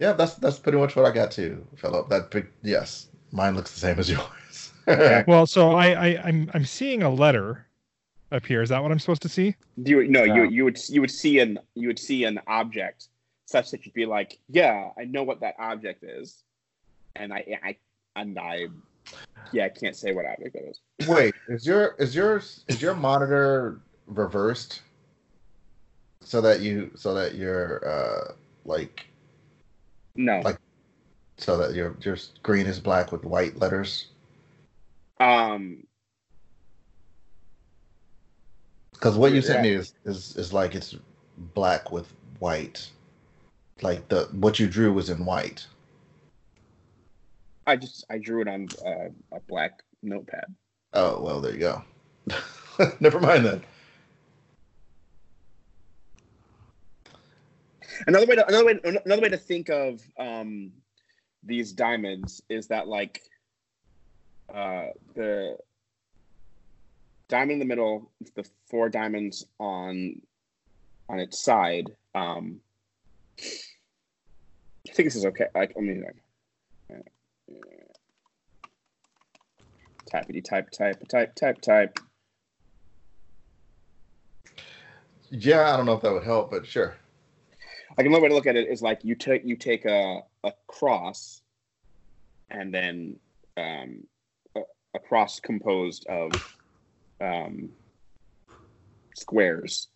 [0.00, 2.08] Yeah, that's that's pretty much what I got too, Philip.
[2.08, 4.08] That pic- yes, mine looks the same as
[4.88, 5.24] yours.
[5.26, 7.66] Well, so I, I I'm I'm seeing a letter
[8.30, 8.62] up here.
[8.62, 9.56] Is that what I'm supposed to see?
[9.76, 13.08] You no, you you would you would see an you would see an object
[13.46, 16.44] such that you'd be like, yeah, I know what that object is,
[17.18, 17.76] and I I
[18.16, 18.66] and I
[19.52, 20.80] yeah, I can't say what I object that is.
[21.08, 24.82] Wait, is your is your is your monitor reversed
[26.22, 28.32] so that you so that your uh
[28.64, 29.06] like
[30.16, 30.58] No, Like-
[31.38, 34.08] so that your your screen is black with white letters?
[35.20, 35.84] um,
[38.92, 39.46] Because what you Yeah.
[39.46, 40.96] sent me is, is is like it's
[41.54, 42.90] black with white.
[43.80, 45.66] Like the what you drew was in white.
[47.68, 50.46] I just I drew it on uh, a black notepad.
[50.94, 51.82] Oh well, there you go.
[53.00, 53.62] Never mind then.
[58.06, 60.72] Another way to another way another way to think of um,
[61.44, 63.20] these diamonds is that like
[64.52, 65.58] uh, the
[67.28, 70.22] diamond in the middle, the four diamonds on
[71.10, 71.90] on its side.
[72.14, 72.60] Um,
[73.38, 75.46] I think this is okay.
[75.54, 76.02] Like, I mean,
[80.12, 81.98] typity type type type type type.
[85.30, 86.96] Yeah, I don't know if that would help, but sure.
[87.96, 90.52] Like another way to look at it is like you take you take a a
[90.66, 91.42] cross,
[92.48, 93.16] and then
[93.56, 94.04] um,
[94.56, 94.60] a,
[94.94, 96.40] a cross composed of
[97.20, 97.70] um,
[99.16, 99.88] squares,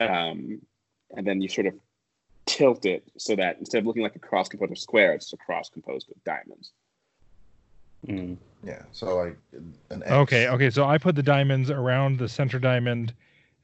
[0.00, 0.60] um,
[1.16, 1.74] and then you sort of
[2.46, 5.36] tilt it so that instead of looking like a cross composed of squares, it's a
[5.36, 6.72] cross composed of diamonds.
[8.06, 8.36] Mm.
[8.64, 8.82] Yeah.
[8.92, 9.36] So like
[9.90, 10.10] an X.
[10.12, 10.70] Okay, okay.
[10.70, 13.12] So I put the diamonds around the center diamond,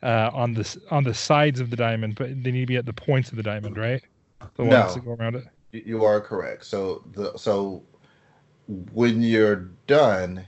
[0.03, 2.87] uh, on the on the sides of the diamond, but they need to be at
[2.87, 4.03] the points of the diamond, right?
[4.57, 4.80] The No.
[4.80, 5.45] ones that go around it.
[5.72, 6.64] You- You are correct.
[6.66, 7.82] So the so
[8.93, 10.45] when you're done,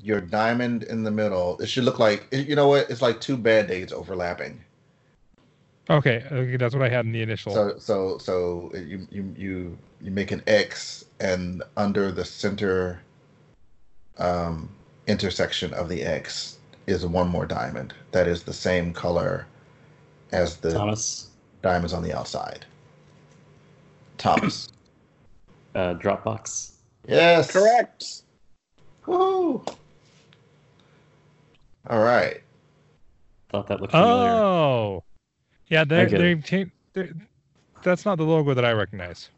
[0.00, 2.90] your diamond in the middle, it should look like you know what?
[2.90, 4.60] It's like two band-aids overlapping.
[5.90, 7.52] Okay, okay, that's what I had in the initial.
[7.52, 13.00] So so so you you you you make an X and under the center
[14.18, 14.68] um
[15.06, 19.46] intersection of the X is one more diamond that is the same color
[20.32, 21.28] as the Thomas,
[21.62, 22.64] diamonds on the outside.
[24.18, 24.68] Thomas.
[25.74, 26.72] uh, Dropbox.
[27.06, 27.50] yes.
[27.50, 28.22] Correct.
[29.06, 29.64] Woo!
[31.88, 32.42] All right.
[33.50, 34.30] Thought that looked familiar.
[34.30, 35.04] oh,
[35.68, 36.44] yeah, they get they it.
[36.44, 36.72] changed.
[37.82, 39.30] That's not the logo that I recognize.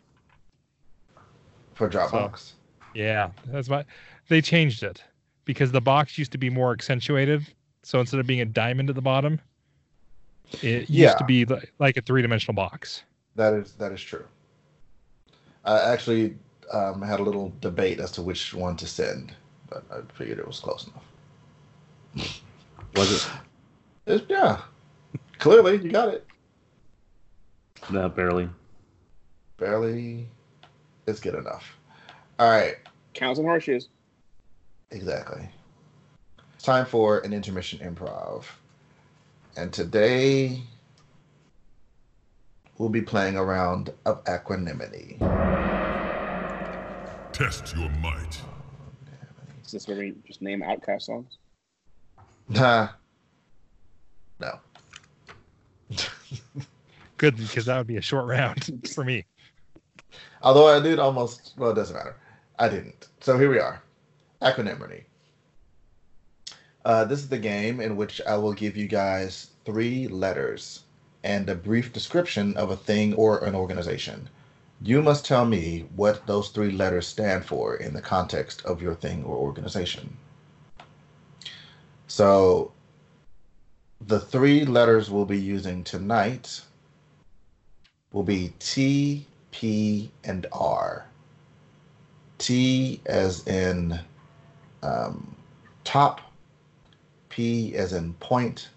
[1.80, 2.52] For Dropbox.
[2.92, 3.86] Yeah, that's my.
[4.28, 5.02] They changed it
[5.46, 7.46] because the box used to be more accentuated.
[7.84, 9.40] So instead of being a diamond at the bottom,
[10.60, 11.06] it Yeah.
[11.06, 13.04] used to be li- like a three-dimensional box.
[13.36, 14.26] That is that is true.
[15.64, 16.36] I actually
[16.70, 19.34] um, had a little debate as to which one to send,
[19.70, 22.42] but I figured it was close enough.
[22.96, 23.30] Was it?
[24.04, 24.60] It's, yeah.
[25.38, 26.26] Clearly, you got it.
[27.88, 28.50] No, barely.
[29.56, 30.26] Barely.
[31.10, 31.76] It's good enough.
[32.38, 32.76] All right.
[33.14, 33.88] Counts and horseshoes.
[34.92, 35.48] Exactly.
[36.54, 38.44] It's time for an intermission improv.
[39.56, 40.62] And today
[42.78, 45.16] we'll be playing a round of equanimity.
[47.32, 48.40] Test your might.
[49.64, 51.38] Is this where we just name Outkast songs?
[52.48, 52.88] Nah.
[54.38, 54.60] No.
[57.16, 59.24] Good because that would be a short round for me.
[60.42, 62.16] Although I did almost, well, it doesn't matter.
[62.58, 63.08] I didn't.
[63.20, 63.82] So here we are.
[64.42, 65.04] Equanimity.
[66.84, 70.84] Uh, this is the game in which I will give you guys three letters
[71.22, 74.28] and a brief description of a thing or an organization.
[74.82, 78.94] You must tell me what those three letters stand for in the context of your
[78.94, 80.16] thing or organization.
[82.06, 82.72] So,
[84.00, 86.62] the three letters we'll be using tonight
[88.12, 91.06] will be T, P, and R.
[92.38, 94.00] T as in
[94.82, 95.36] um,
[95.84, 96.20] top,
[97.28, 98.68] P as in point,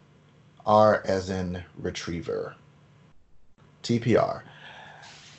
[0.65, 2.55] R as in retriever.
[3.83, 4.43] TPR.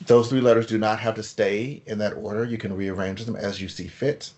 [0.05, 2.45] Those three letters do not have to stay in that order.
[2.45, 4.31] You can rearrange them as you see fit,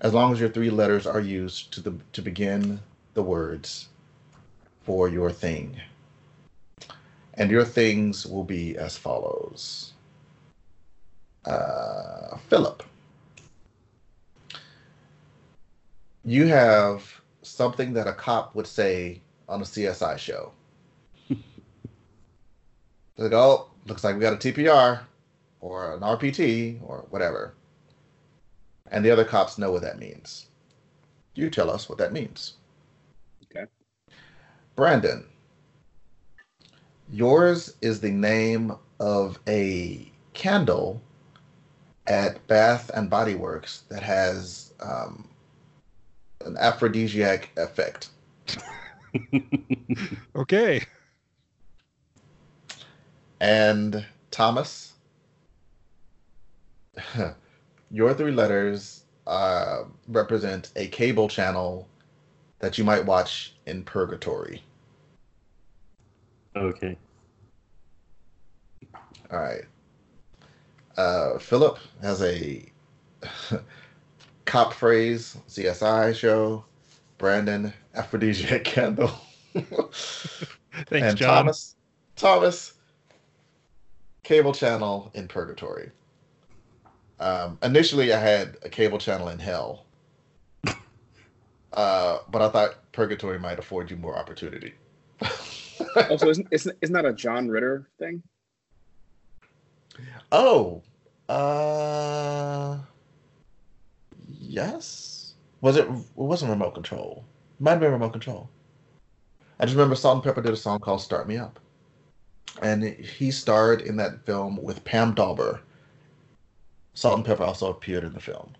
[0.00, 2.80] as long as your three letters are used to the to begin
[3.14, 3.88] the words
[4.82, 5.80] for your thing.
[7.34, 9.93] And your things will be as follows.
[11.44, 12.82] Uh, Philip,
[16.24, 20.52] you have something that a cop would say on a CSI show.
[21.28, 21.38] like,
[23.32, 25.00] oh, looks like we got a TPR
[25.60, 27.54] or an RPT or whatever.
[28.90, 30.46] And the other cops know what that means.
[31.34, 32.54] You tell us what that means.
[33.44, 33.66] Okay.
[34.76, 35.24] Brandon,
[37.10, 41.00] yours is the name of a candle
[42.06, 45.28] at Bath and Body Works that has um,
[46.44, 48.10] an aphrodisiac effect.
[50.36, 50.82] Okay.
[53.40, 54.94] And Thomas,
[57.90, 61.88] your three letters uh, represent a cable channel
[62.58, 64.62] that you might watch in purgatory.
[66.56, 66.96] Okay.
[69.30, 69.64] All right.
[70.96, 72.64] Uh, Philip has a
[74.44, 76.64] cop phrase CSI show.
[77.18, 79.10] Brandon aphrodisiac candle.
[79.54, 81.28] Thanks, and John.
[81.28, 81.76] Thomas,
[82.16, 82.74] Thomas,
[84.22, 85.90] cable channel in purgatory.
[87.20, 89.86] Um, initially, I had a cable channel in hell,
[91.72, 94.74] uh, but I thought purgatory might afford you more opportunity.
[96.10, 98.22] Also, isn't, isn't isn't that a John Ritter thing?
[100.32, 100.82] Oh,
[101.28, 102.78] uh,
[104.38, 105.34] yes.
[105.60, 105.88] Was it?
[105.88, 107.24] It wasn't remote control.
[107.58, 108.50] Might have been remote control.
[109.60, 111.60] I just remember Salt-N-Pepa did a song called "Start Me Up,"
[112.60, 115.60] and he starred in that film with Pam Dawber.
[116.94, 118.52] Salt and Pepper also appeared in the film.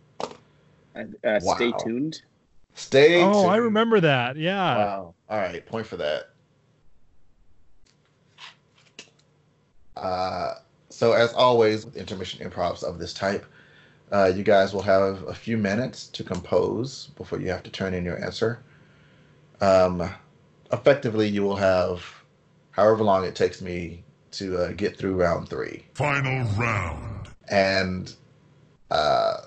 [0.94, 2.22] Uh, uh, Stay tuned.
[2.74, 3.22] Stay.
[3.22, 4.36] Oh, I remember that.
[4.36, 4.76] Yeah.
[4.76, 5.14] Wow.
[5.28, 6.30] All right, point for that.
[9.96, 10.54] Uh,
[10.94, 13.44] so as always with intermission improvs of this type,
[14.12, 17.94] uh, you guys will have a few minutes to compose before you have to turn
[17.94, 18.60] in your answer.
[19.60, 20.08] Um,
[20.72, 22.04] effectively, you will have
[22.70, 27.28] however long it takes me to uh, get through round three, Final round.
[27.48, 28.14] and
[28.90, 29.38] uh,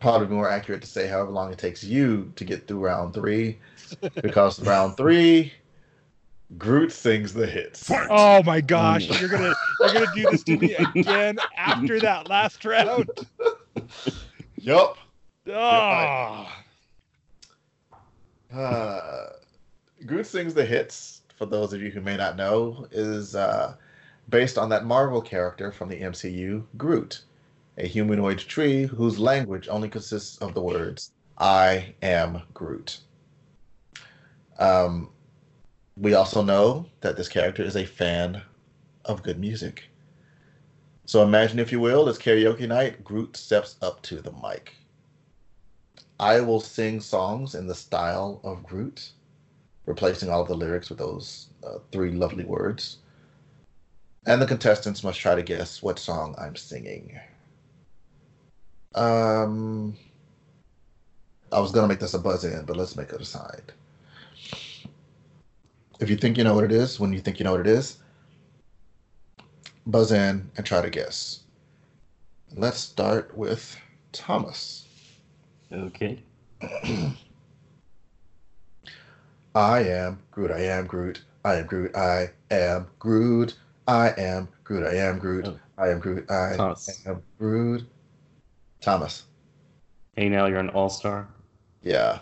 [0.00, 3.58] probably more accurate to say however long it takes you to get through round three,
[4.22, 5.52] because round three,
[6.58, 7.88] Groot sings the hits.
[7.88, 8.06] Fight.
[8.10, 12.64] Oh my gosh, you're gonna you're gonna do this to me again after that last
[12.64, 13.08] round.
[14.56, 14.96] Yup.
[15.48, 16.48] Oh,
[18.54, 19.26] Uh,
[20.06, 21.22] Groot sings the hits.
[21.36, 23.74] For those of you who may not know, is uh,
[24.28, 27.22] based on that Marvel character from the MCU, Groot,
[27.78, 33.00] a humanoid tree whose language only consists of the words "I am Groot."
[34.58, 35.10] Um,
[35.96, 38.42] we also know that this character is a fan
[39.04, 39.84] of good music.
[41.06, 43.04] So imagine, if you will, it's karaoke night.
[43.04, 44.74] Groot steps up to the mic.
[46.18, 49.12] I will sing songs in the style of Groot,
[49.86, 52.98] replacing all of the lyrics with those uh, three lovely words.
[54.26, 57.18] And the contestants must try to guess what song I'm singing.
[58.94, 59.96] Um,
[61.52, 63.72] I was gonna make this a buzz in, but let's make it a side.
[66.00, 67.66] If you think you know what it is, when you think you know what it
[67.66, 67.98] is,
[69.86, 71.40] buzz in and try to guess.
[72.56, 73.76] Let's start with
[74.12, 74.86] Thomas.
[75.72, 76.22] Okay.
[79.54, 80.50] I am Groot.
[80.50, 81.22] I am Groot.
[81.44, 81.94] I am Groot.
[81.94, 83.54] I am Groot.
[83.86, 84.86] I am Groot.
[84.86, 85.46] I am Groot.
[85.46, 85.58] Oh.
[85.78, 86.30] I am Groot.
[86.30, 87.06] I Thomas.
[87.06, 87.88] am Groot.
[88.80, 89.24] Thomas.
[90.16, 91.28] Hey, now you're an all star.
[91.82, 92.20] Yeah.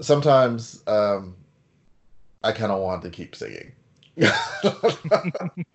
[0.00, 1.36] Sometimes um,
[2.42, 3.72] I kind of want to keep singing.
[4.22, 4.30] I'm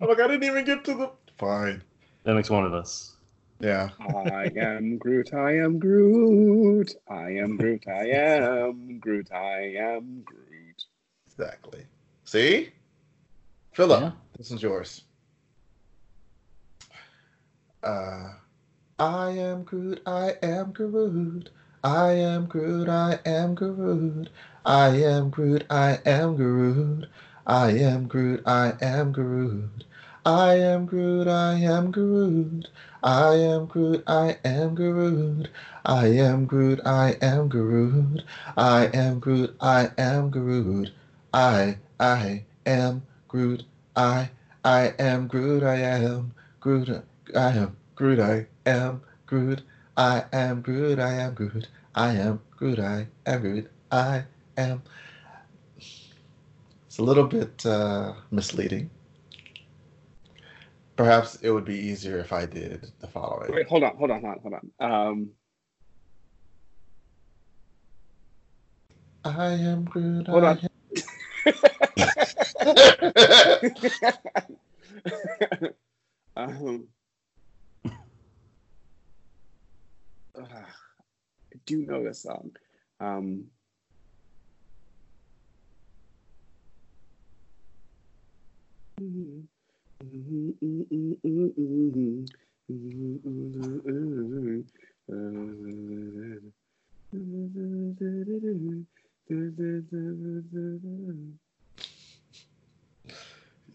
[0.00, 1.10] like, I didn't even get to the.
[1.38, 1.82] Fine.
[2.24, 3.16] That makes one of us.
[3.60, 3.90] Yeah.
[4.00, 5.32] I am Groot.
[5.34, 6.94] I am Groot.
[7.08, 7.84] I am Groot.
[7.88, 9.32] I am Groot.
[9.32, 10.84] I am Groot.
[11.26, 11.84] Exactly.
[12.24, 12.70] See?
[13.72, 14.12] Philip, Yeah.
[14.36, 15.04] this is yours.
[17.82, 18.34] Uh,
[18.98, 21.50] I am Groot, I am Groot.
[21.84, 24.28] I am Groot, I am Groot.
[24.64, 27.08] I am Groot, I am Groot.
[27.44, 29.82] I am Groot, I am Groot.
[30.24, 32.68] I am Groot, I am Groot.
[33.02, 35.48] I am Groot, I am Groot.
[35.84, 38.22] I am Groot, I am Groot.
[38.56, 40.90] I am Groot, I am Groot.
[41.34, 43.64] I, I am Groot.
[43.96, 44.30] I,
[44.64, 47.04] I am Groot, I am Groot.
[47.34, 49.62] I am Groot, I am Groot.
[49.96, 51.68] I am Groot, I am Groot.
[51.94, 53.70] I am Groot, I am Groot.
[53.90, 54.24] I
[54.56, 54.82] am.
[55.76, 58.90] It's a little bit uh, misleading.
[60.96, 63.52] Perhaps it would be easier if I did the following.
[63.52, 64.92] Wait, hold on, hold on, hold on, hold on.
[64.92, 65.30] Um,
[69.24, 70.28] I am Groot.
[70.28, 70.60] Hold I on.
[76.36, 76.88] um,
[80.42, 80.48] ugh,
[81.54, 82.50] I do know this song.
[83.00, 83.44] Um,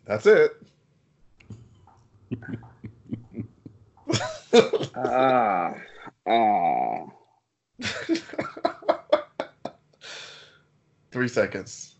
[0.05, 0.51] That's it.
[4.95, 5.73] Ah,
[6.27, 7.05] ah.
[11.11, 11.95] Three seconds.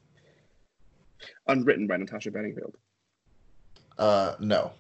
[1.48, 2.76] Unwritten by Natasha Bedingfield.
[3.98, 4.72] Uh, no.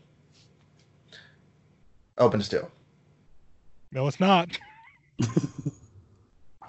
[2.18, 2.70] Open still.
[3.92, 4.50] No, it's not.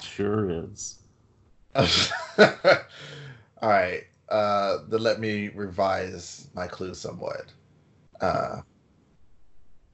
[0.00, 0.98] Sure is.
[1.74, 1.86] All
[3.62, 4.02] right.
[4.28, 7.46] Uh, then let me revise my clue somewhat.
[8.20, 8.60] Uh,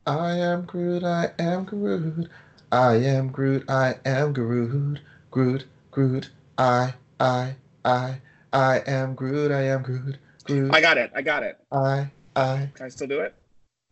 [0.06, 1.04] I am Groot.
[1.04, 2.28] I am Groot.
[2.74, 3.70] I am Groot.
[3.70, 4.98] I am Groot.
[5.30, 5.64] Groot.
[5.92, 6.30] Groot.
[6.58, 6.94] I.
[7.20, 7.54] I.
[7.84, 8.16] I.
[8.52, 9.52] I am Groot.
[9.52, 10.16] I am Groot.
[10.42, 10.74] Groot.
[10.74, 11.12] I got it.
[11.14, 11.56] I got it.
[11.70, 12.10] I.
[12.34, 12.68] I.
[12.74, 13.32] Can I still do it?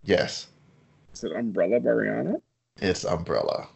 [0.03, 0.49] Yes.
[1.15, 2.41] Is it Umbrella by Rihanna?
[2.79, 3.69] It's Umbrella.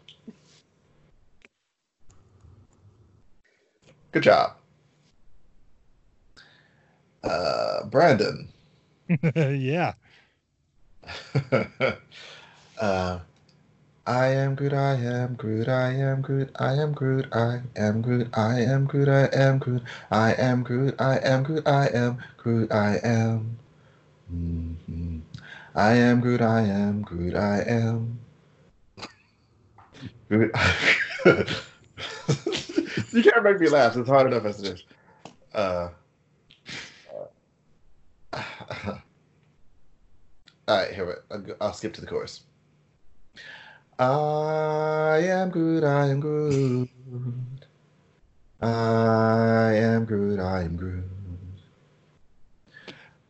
[4.11, 4.55] Good job.
[7.23, 8.49] Uh, Brandon.
[9.37, 9.93] yeah.
[12.81, 13.21] uh,
[14.07, 18.29] I am Groot, I am Groot, I am Groot, I am Groot, I am Groot,
[18.35, 19.83] I am Groot, I am Groot,
[20.13, 23.59] I am Groot, I am Groot, I am Groot, I am.
[24.33, 25.23] Mhm.
[25.75, 28.21] I am Groot, I am Groot, I am.
[30.31, 30.51] You
[33.23, 33.97] can't make me laugh.
[33.97, 34.85] It's hard enough as it is.
[35.55, 35.89] Uh,
[38.33, 38.43] uh,
[40.69, 42.43] all right, here we go- I'll skip to the chorus.
[43.99, 46.91] I am Groot, I am Groot.
[48.61, 51.05] I am Groot, I am Groot.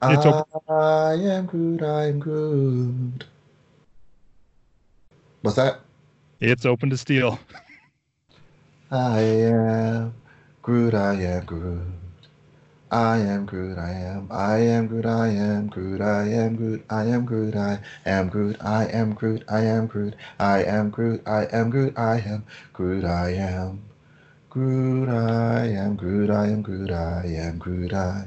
[0.02, 3.24] It's a- I am Groot, I am Groot.
[5.42, 5.80] What's that?
[6.40, 7.38] It's open to steal.
[8.90, 10.14] I am
[10.62, 11.82] Groot, I am Groot.
[12.92, 17.04] I am Groot, I am, I am Groot, I am Groot, I am Groot, I
[17.06, 21.46] am Groot, I am Groot, I am Groot, I am Groot, I am Groot, I
[21.50, 23.80] am Groot, I am Groot, I am
[24.48, 28.24] Groot, I am Groot, I am Groot, I am Groot, I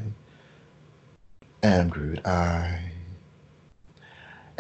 [1.63, 2.91] am Groot, I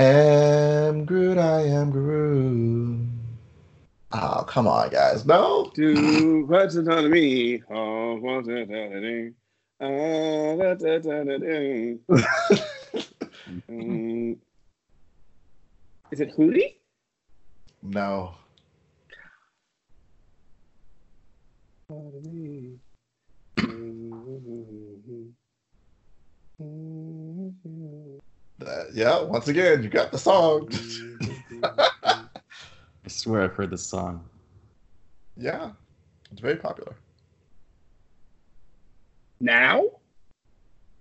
[0.01, 3.07] am Groot, I am Groot.
[4.13, 5.25] Oh, come on, guys.
[5.25, 5.69] No?
[5.75, 7.61] Do what's it on me?
[7.69, 9.31] Oh, what's it on me?
[9.81, 9.85] Ah.
[13.69, 14.37] Mm.
[16.11, 16.75] Is it Hootie?
[17.81, 18.35] No.
[28.61, 30.69] Uh, yeah, once again, you got the song.
[31.63, 34.25] I swear I've heard this song.
[35.37, 35.71] yeah,
[36.31, 36.95] it's very popular.
[39.39, 39.83] Now?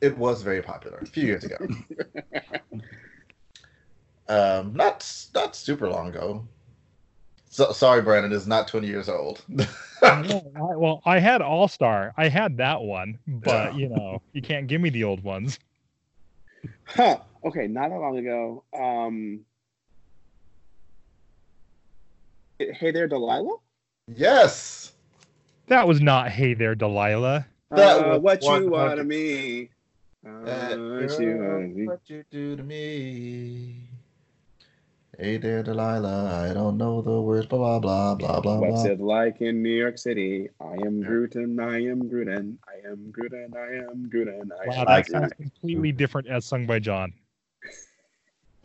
[0.00, 1.56] It was very popular a few years ago.
[4.28, 6.46] um, not not super long ago.
[7.50, 9.42] So, sorry, Brandon, is not 20 years old.
[10.00, 12.14] No, I- well, I had All Star.
[12.16, 13.78] I had that one, but Yeah.
[13.80, 15.58] you know, you can't give me the old ones.
[16.84, 17.18] Huh.
[17.44, 18.62] Okay, not that long ago.
[18.78, 19.40] Um,
[22.60, 23.56] hey there, Delilah.
[24.06, 24.92] yes.
[25.66, 27.44] That was not Hey There, Delilah.
[27.70, 29.68] That uh, what you 100 want of me?
[30.24, 31.86] That Uh, what you girl, want of me?
[31.86, 33.88] what you do to me?
[35.18, 36.48] Hey there, Delilah.
[36.48, 37.46] I don't know the words.
[37.46, 38.68] Blah blah blah blah blah.
[38.68, 38.92] What's blah.
[38.92, 40.48] it like in New York City?
[40.60, 44.86] I am Gruden, I am Gruden, I am Gruden, I am Gruden, I Wow, am
[44.86, 45.10] that Gruden.
[45.10, 47.12] sounds completely different as sung by John.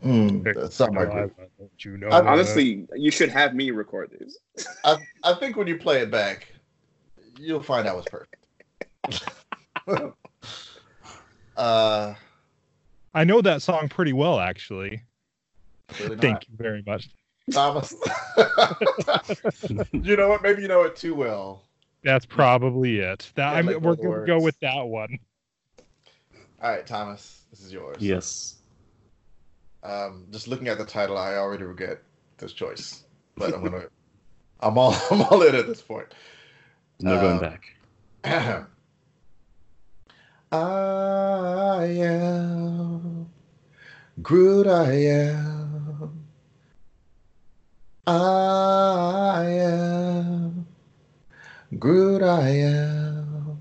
[0.04, 1.32] Mm, that's not my group.
[1.78, 2.08] You know?
[2.10, 4.38] I- Honestly, you should have me record these.
[4.84, 6.46] I, I think when you play it back,
[7.38, 8.43] you'll find out was perfect.
[11.56, 12.14] uh,
[13.14, 15.02] I know that song pretty well, actually.
[16.00, 17.08] really Thank you very much.
[17.52, 17.94] Thomas.
[19.92, 20.42] you know what?
[20.42, 21.64] Maybe you know it too well.
[22.02, 23.30] That's probably it.
[23.34, 25.18] That Yeah, I'm, like we're gonna go with that one.
[26.62, 27.98] All right, Thomas, this is yours.
[28.00, 28.56] Yes.
[29.82, 32.02] Um, just looking at the title, I already regret
[32.38, 33.04] this choice,
[33.36, 33.84] but I'm gonna.
[34.60, 34.94] I'm all.
[35.10, 36.14] I'm all in at this point.
[37.00, 37.58] No going Uh,
[38.22, 38.66] back.
[40.54, 43.28] I am
[44.22, 44.68] Groot.
[44.68, 46.26] I am.
[48.06, 50.66] I am
[51.76, 52.22] Groot.
[52.22, 53.58] I am.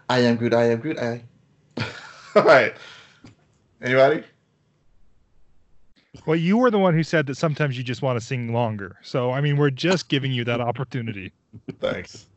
[0.10, 0.54] I am Groot.
[0.54, 1.00] I am Groot.
[1.00, 1.24] I.
[2.36, 2.76] All right.
[3.82, 4.24] Anybody?
[6.26, 8.98] Well, you were the one who said that sometimes you just want to sing longer.
[9.02, 11.34] So I mean, we're just giving you that opportunity.
[11.80, 12.28] Thanks.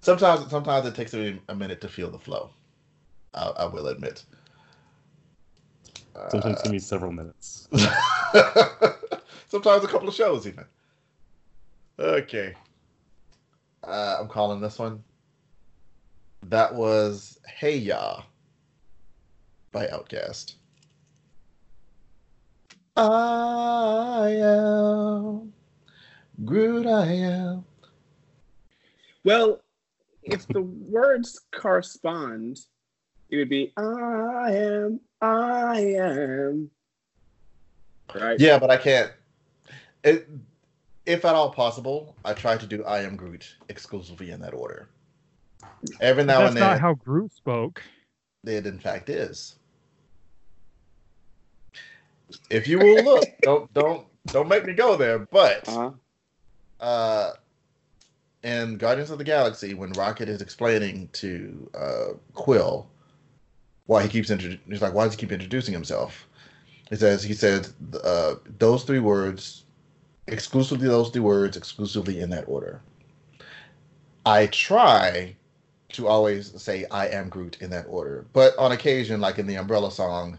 [0.00, 2.50] Sometimes, sometimes it takes me a minute to feel the flow.
[3.34, 4.24] I, I will admit.
[6.30, 7.68] Sometimes give me several minutes.
[9.48, 10.64] Sometimes a couple of shows, even.
[11.98, 12.54] Okay.
[13.84, 15.02] Uh, I'm calling this one.
[16.48, 18.22] That was Hey Ya
[19.72, 20.54] by Outkast.
[22.96, 25.52] I am
[26.44, 27.64] Groot, I am.
[29.24, 29.60] Well,
[30.22, 32.60] if the words correspond,
[33.28, 36.70] it would be I am, I am.
[38.14, 38.38] Right?
[38.38, 39.10] Yeah, but I can't.
[40.04, 40.28] It,
[41.06, 44.88] if at all possible, I try to do I am Groot exclusively in that order.
[46.00, 47.82] Every now That's and not then, how Groot spoke.
[48.44, 49.56] it in fact is.
[52.50, 55.20] If you will look, don't don't don't make me go there.
[55.20, 55.90] But Uh-huh.
[56.80, 57.32] uh,
[58.42, 62.88] in Guardians of the Galaxy, when Rocket is explaining to uh, Quill
[63.86, 66.26] why he keeps introducing, he's like, why does he keep introducing himself?
[66.90, 67.68] He says he said
[68.04, 69.64] uh, those three words,
[70.28, 72.80] exclusively those three words, exclusively in that order.
[74.24, 75.36] I try
[75.92, 79.56] to always say I am Groot in that order, but on occasion, like in the
[79.56, 80.38] Umbrella song,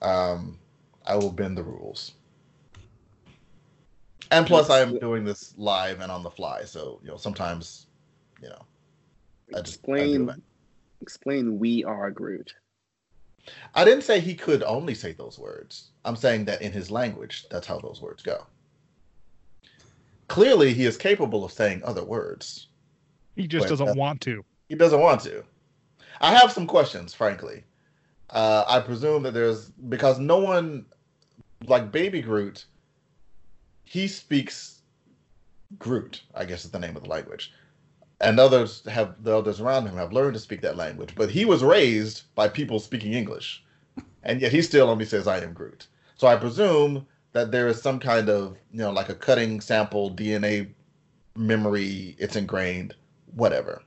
[0.00, 0.58] um,
[1.06, 2.12] I will bend the rules.
[4.30, 7.86] And plus, I am doing this live and on the fly, so you know sometimes,
[8.40, 8.62] you know,
[9.54, 10.42] I just I, do Explain, it.
[11.02, 11.58] explain.
[11.58, 12.54] We are Groot.
[13.74, 15.90] I didn't say he could only say those words.
[16.04, 18.46] I'm saying that in his language, that's how those words go.
[20.28, 22.68] Clearly, he is capable of saying other words.
[23.36, 24.44] He just doesn't want to.
[24.72, 25.44] He doesn't want to.
[26.22, 27.64] I have some questions, frankly.
[28.30, 30.86] Uh, I presume that there's because no one,
[31.66, 32.64] like Baby Groot,
[33.84, 34.80] he speaks
[35.78, 36.22] Groot.
[36.34, 37.52] I guess is the name of the language,
[38.22, 41.14] and others have the others around him have learned to speak that language.
[41.14, 43.62] But he was raised by people speaking English,
[44.22, 47.82] and yet he still only says, "I am Groot." So I presume that there is
[47.82, 50.70] some kind of you know like a cutting sample DNA
[51.36, 52.16] memory.
[52.18, 52.94] It's ingrained,
[53.34, 53.82] whatever.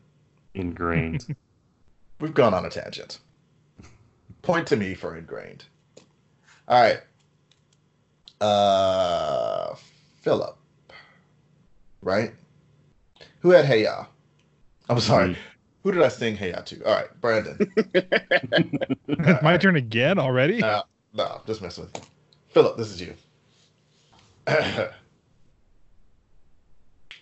[0.56, 1.36] Ingrained.
[2.20, 3.20] We've gone on a tangent.
[4.41, 5.66] Point to me for ingrained.
[6.68, 6.99] All right.
[8.39, 9.76] Uh,
[10.22, 10.58] Philip.
[12.01, 12.34] Right?
[13.41, 14.06] Who had Hey Ya?
[14.89, 15.30] I'm sorry.
[15.30, 15.38] Me.
[15.84, 16.84] Who did I sing Hey Ya to?
[16.86, 17.60] All right, Brandon.
[19.41, 20.64] My turn again already.
[20.64, 20.84] Uh,
[21.14, 22.01] no, just messing with you.
[22.49, 23.14] Philip, this is you.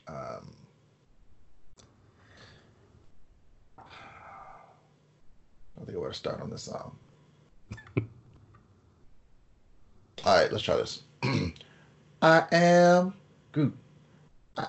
[0.07, 0.52] um,
[5.93, 6.95] I think I start on this song.
[10.25, 11.03] All right, let's try this.
[12.21, 13.13] I am
[13.51, 13.77] Groot.
[14.57, 14.67] I-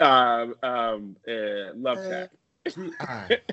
[0.00, 2.28] um, um, uh, Love.
[3.00, 3.38] I.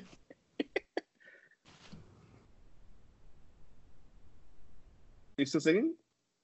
[5.37, 5.93] You still singing?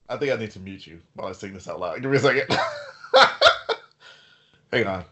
[0.09, 2.01] I think I need to mute you while I sing this out loud.
[2.01, 2.53] Give me a second.
[4.73, 5.05] Hang on.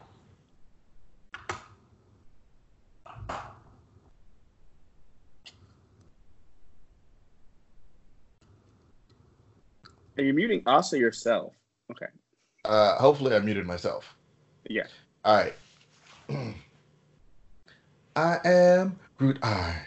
[10.20, 11.54] Are you muting us or yourself?
[11.90, 12.08] Okay.
[12.66, 14.18] Uh, hopefully, I muted myself.
[14.70, 14.84] Yeah.
[15.24, 15.54] All right.
[18.18, 19.40] I am Groot.
[19.42, 19.78] I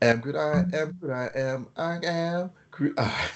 [0.00, 0.34] am Groot.
[0.34, 1.12] I am Groot.
[1.12, 1.66] I am.
[1.76, 2.94] I am Groot.
[2.98, 3.28] I.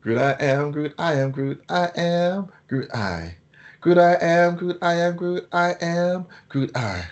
[0.00, 0.16] Groot.
[0.16, 0.94] I am Groot.
[0.98, 1.62] I am Groot.
[1.68, 2.90] I am Groot.
[2.94, 3.34] I.
[3.82, 3.98] Groot.
[3.98, 4.78] I am Groot.
[4.80, 5.48] I am Groot.
[5.52, 6.74] I am Groot.
[6.74, 7.04] I.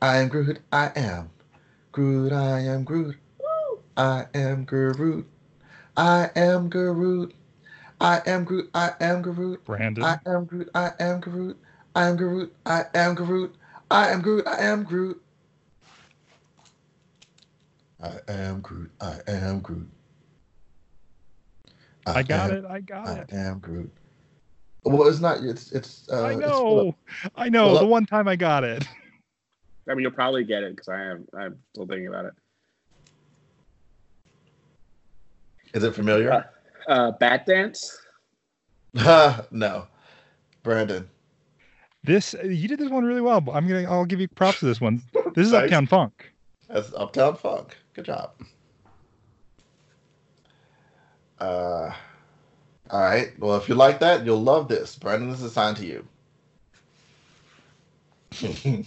[0.00, 0.60] I am Groot.
[0.70, 1.30] I am
[1.90, 2.32] Groot.
[2.32, 3.16] I am Groot.
[3.96, 5.26] I am Groot.
[5.96, 7.34] I am Groot.
[8.00, 8.70] I am Groot.
[8.74, 9.64] I am Groot.
[9.64, 10.04] Brandon.
[10.04, 10.70] I am Groot.
[10.74, 11.58] I am Groot.
[11.94, 12.54] I am Groot.
[12.66, 13.56] I am Groot.
[13.90, 14.46] I am Groot.
[14.46, 15.22] I am Groot.
[18.00, 18.90] I am Groot.
[19.00, 19.88] I am Groot.
[22.06, 22.64] I got am- it.
[22.66, 23.30] I got I it.
[23.32, 23.90] I am Groot.
[24.84, 25.38] Well, it's not.
[25.42, 26.06] It's it's.
[26.10, 26.94] Uh, I it's know.
[27.36, 27.68] I know.
[27.68, 27.80] Philip.
[27.80, 28.86] The one time I got it.
[29.88, 31.26] I mean, you'll probably get it because I am.
[31.36, 32.34] I'm still thinking about it.
[35.72, 36.32] Is it familiar?
[36.32, 36.42] Uh,
[36.88, 37.98] Bat Dance.
[39.50, 39.86] no,
[40.62, 41.08] Brandon.
[42.04, 43.38] This you did this one really well.
[43.52, 43.84] I'm gonna.
[43.90, 45.02] I'll give you props to this one.
[45.34, 45.64] This is Thanks.
[45.64, 46.32] Uptown Funk.
[46.68, 47.76] That's Uptown Funk.
[47.94, 48.32] Good job.
[51.40, 51.92] Uh,
[52.90, 53.32] all right.
[53.38, 54.96] Well, if you like that, you'll love this.
[54.96, 56.06] Brandon, this is assigned to you.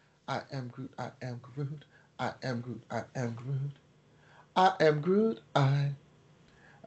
[0.31, 1.83] I am Groot, I am Groot,
[2.17, 3.71] I am Groot, I am Groot.
[4.55, 5.91] I am Groot, I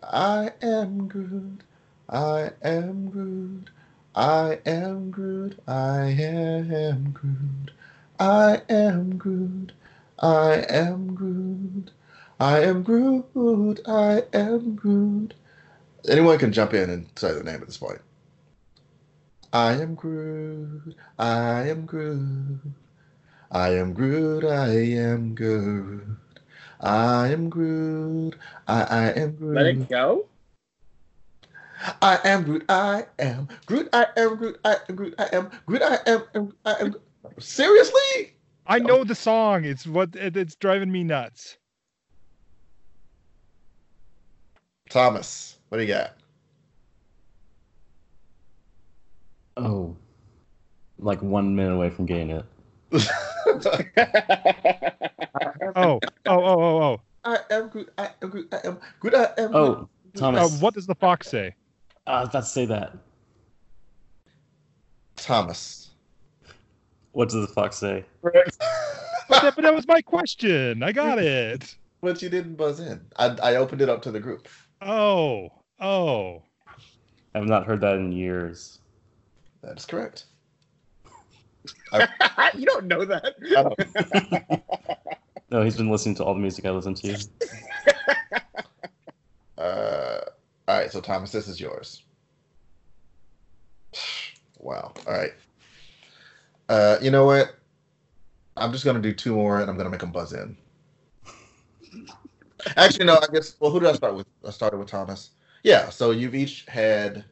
[0.02, 1.60] I am Groot,
[2.08, 3.68] I am Groot,
[4.14, 7.72] I am Groot, I am Groot,
[8.18, 9.72] I am Groot,
[10.18, 11.90] I am Groot,
[12.40, 15.34] I am Groot, I am Groot.
[16.08, 18.00] Anyone can jump in and say the name at this point.
[19.52, 22.60] I am Groot, I am Groot.
[23.54, 24.44] I am Groot.
[24.44, 26.02] I am Groot.
[26.80, 28.34] I am Groot.
[28.66, 29.54] I, I am Groot.
[29.54, 30.26] Let it go.
[32.02, 32.64] I am Groot.
[32.68, 33.88] I am Groot.
[33.92, 34.58] I am Groot.
[34.64, 35.14] I am Groot.
[35.18, 35.82] I am Groot.
[35.82, 36.22] I am.
[36.34, 36.94] am- I am.
[37.38, 38.34] Seriously?
[38.66, 39.64] I know the song.
[39.64, 41.56] It's what it, it's driving me nuts.
[44.90, 46.16] Thomas, what do you got?
[49.56, 49.94] Oh,
[50.98, 52.44] like one minute away from getting it.
[55.76, 57.00] Oh, oh, oh, oh, oh.
[57.24, 57.90] I am good.
[57.98, 58.46] I am good.
[58.52, 59.14] I am good.
[59.14, 59.50] I am.
[59.50, 59.54] Groot.
[59.54, 60.60] Oh, Uh, Thomas.
[60.60, 61.54] what does the fox say?
[62.06, 62.92] I was about to say that.
[65.16, 65.90] Thomas.
[67.12, 68.04] What does the fox say?
[68.22, 70.82] But that, but that was my question.
[70.82, 71.76] I got it.
[72.02, 73.00] But you didn't buzz in.
[73.16, 74.48] I, I opened it up to the group.
[74.82, 76.42] Oh, oh.
[77.34, 78.78] I have not heard that in years.
[79.62, 80.26] That is correct.
[82.54, 83.34] you don't know that.
[85.50, 87.16] No, he's been listening to all the music I listen to.
[89.56, 90.18] Uh,
[90.66, 92.02] all right, so Thomas, this is yours.
[94.58, 94.94] Wow.
[95.06, 95.32] All right.
[96.70, 97.54] Uh, you know what?
[98.56, 100.56] I'm just gonna do two more, and I'm gonna make them buzz in.
[102.76, 103.16] Actually, no.
[103.16, 103.56] I guess.
[103.60, 104.26] Well, who did I start with?
[104.46, 105.30] I started with Thomas.
[105.62, 105.90] Yeah.
[105.90, 107.24] So you've each had.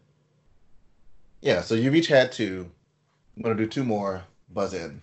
[1.41, 1.63] Yeah.
[1.63, 2.71] So you've each had two.
[3.37, 4.23] I'm gonna do two more.
[4.51, 5.01] Buzz in.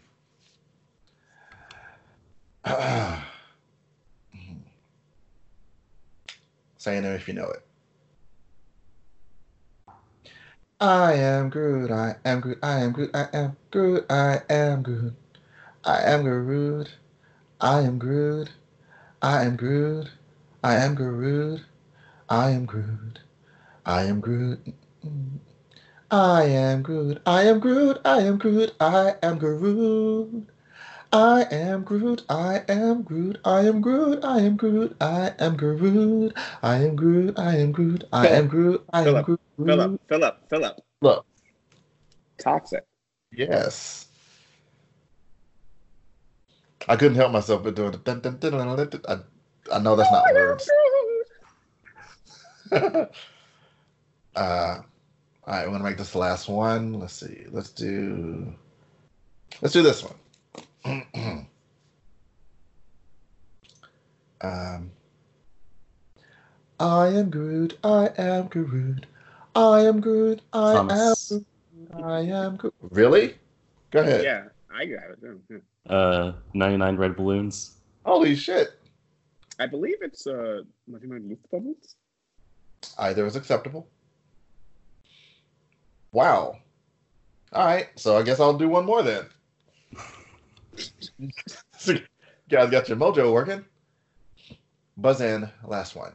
[6.77, 7.63] Saying it if you know it.
[10.79, 11.91] I am Groot.
[11.91, 12.59] I am Groot.
[12.63, 13.09] I am Groot.
[13.13, 14.05] I am Groot.
[14.09, 15.15] I am Groot.
[15.83, 16.89] I am Groot.
[17.59, 18.49] I am Groot.
[19.21, 20.09] I am Groot.
[20.63, 21.61] I am Groot.
[22.29, 23.19] I am Groot.
[23.85, 24.59] I am Groot.
[26.11, 27.21] I am Groot.
[27.25, 27.99] I am Groot.
[28.03, 28.73] I am Groot.
[28.79, 30.47] I am Groot.
[31.13, 32.23] I am Groot.
[32.29, 33.39] I am Groot.
[33.45, 34.19] I am Groot.
[34.23, 34.95] I am Groot.
[35.01, 36.35] I am Groot.
[36.63, 37.37] I am Groot.
[37.37, 38.03] I am Groot.
[38.11, 38.83] I am Groot.
[38.91, 39.41] I am Philip, Groot.
[39.63, 40.79] Philip, Philip, Philip.
[41.01, 41.25] Look.
[42.39, 42.85] Toxic.
[43.31, 44.07] Yes.
[46.87, 49.01] I couldn't help myself but doing the.
[49.07, 50.69] I, I know that's not words.
[54.35, 54.81] uh,
[55.49, 56.93] all right, we're gonna make this the last one.
[56.99, 57.45] Let's see.
[57.49, 58.53] Let's do.
[59.63, 60.05] Let's do this
[60.83, 61.03] one.
[64.41, 64.91] um.
[66.79, 67.79] I am Groot.
[67.83, 69.07] I am Groot.
[69.55, 70.41] I am Groot.
[70.53, 71.31] I Thomas.
[71.31, 71.45] am
[71.93, 72.03] Groot.
[72.05, 72.75] I am Groot.
[72.81, 73.33] Really?
[73.89, 74.23] Go ahead.
[74.23, 75.19] Yeah, I got it.
[75.49, 75.57] Yeah.
[75.91, 77.77] Uh, 99 red balloons.
[78.05, 78.79] Holy shit.
[79.57, 81.95] I believe it's uh, 99 Luftballons.
[82.99, 83.87] Either is acceptable.
[86.11, 86.57] Wow.
[87.51, 89.25] All right, so I guess I'll do one more then.
[91.77, 91.95] so,
[92.49, 93.65] guys got your mojo working.
[94.97, 96.13] Buzz in, last one.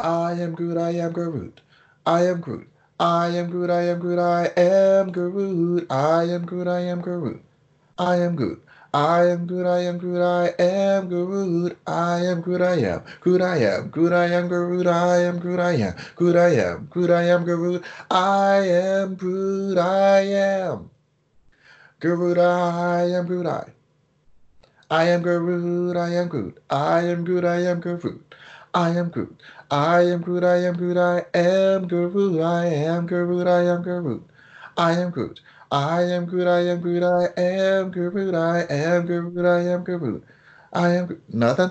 [0.00, 1.60] I am Groot, I am Groot.
[2.06, 2.68] I am Groot.
[3.00, 5.86] I am Groot, I am Groot, I am Groot.
[5.90, 7.42] I am Groot, I am Groot.
[7.98, 8.64] I am Groot.
[8.94, 11.76] I am Groot, I am Groot, I am Groot.
[11.86, 13.02] I am Groot, I am.
[13.20, 13.90] Groot, I am.
[13.90, 15.94] Groot, I am Groot, I am Groot, I am.
[16.16, 16.86] Groot, I am.
[16.86, 17.84] Groot, I am Groot.
[18.10, 20.90] I am Groot, I am.
[22.00, 23.58] Groot, I am Groot, I.
[23.58, 23.72] Am.
[24.90, 26.58] I am Groot, I am Groot.
[26.70, 28.34] I am Groot, I am Groot.
[28.72, 29.42] I am Groot.
[29.70, 34.30] I am Groot, I am Groot, I am Groot, I am Groot, I am Groot.
[34.78, 35.40] I am Groot.
[35.70, 39.94] I am Groot, I am Groot, I am Groot, I am Groot, I am Groot.
[39.94, 40.24] I am Groot.
[40.72, 41.70] I am nothing?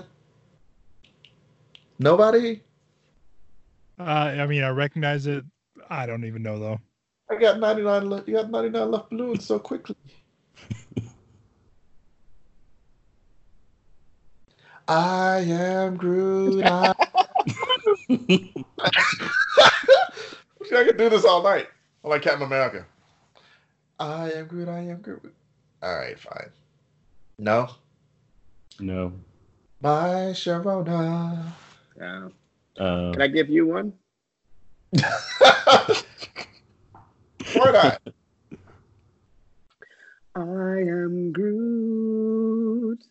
[1.98, 2.62] Nobody?
[3.98, 5.44] Uh, I mean, I recognize it.
[5.90, 6.80] I don't even know though.
[7.28, 8.28] I got 99 left.
[8.28, 9.96] You got 99 left balloons so quickly.
[14.86, 16.64] I am Groot.
[16.64, 16.94] I...
[20.70, 21.66] I could do this all night.
[22.04, 22.86] I'm like Captain America.
[23.98, 24.68] I am Groot.
[24.68, 25.34] I am Groot.
[25.82, 26.50] All right, fine.
[27.38, 27.68] No.
[28.78, 29.12] No.
[29.80, 31.52] Bye, Sharona.
[31.96, 32.28] Yeah.
[32.78, 33.92] Uh, Can I give you one?
[37.54, 38.00] Why not?
[40.36, 43.02] I am Groot.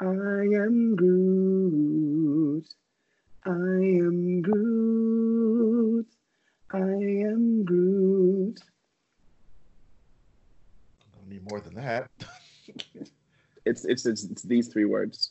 [0.00, 2.66] I am Groot.
[3.46, 6.06] I am Groot.
[6.70, 8.60] I am Groot.
[11.54, 12.10] Don't need more than that.
[13.66, 15.30] It's it's it's, it's these three words.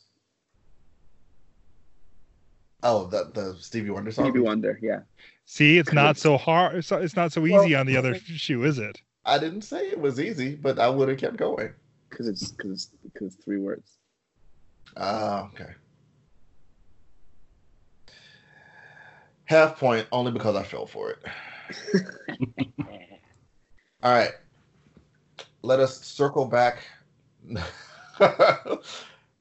[2.82, 4.24] Oh, the the Stevie Wonder song.
[4.24, 4.76] Stevie Wonder.
[4.82, 5.02] Yeah.
[5.46, 6.74] See, it's not so hard.
[6.74, 9.00] It's, it's not so easy on the other shoe, is it?
[9.24, 11.72] I didn't say it was easy, but I would have kept going.
[12.10, 13.98] Because it's because because three words.
[14.96, 15.70] Ah, okay.
[19.44, 21.18] Half point only because I fell for it.
[24.02, 24.32] All right.
[25.64, 26.84] Let us circle back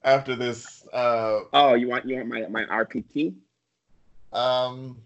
[0.04, 0.88] after this.
[0.94, 3.36] Uh, Oh, you want you want my my RPT?
[4.32, 4.98] um,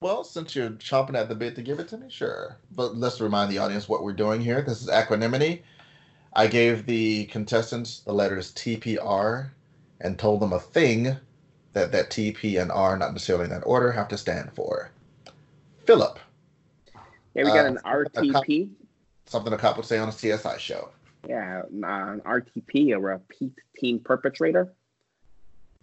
[0.00, 2.58] well, since you're chomping at the bit to give it to me, sure.
[2.72, 4.60] But let's remind the audience what we're doing here.
[4.60, 5.62] This is Aquanimity.
[6.32, 9.50] I gave the contestants the letters TPR
[10.00, 11.16] and told them a thing
[11.74, 14.90] that that TP and R, not necessarily in that order, have to stand for.
[15.86, 16.18] Philip,
[17.34, 18.70] Yeah, we got Uh, an RTP.
[19.26, 20.90] Something a cop would say on a CSI show.
[21.28, 24.72] Yeah, an RTP, or a repeat teen perpetrator.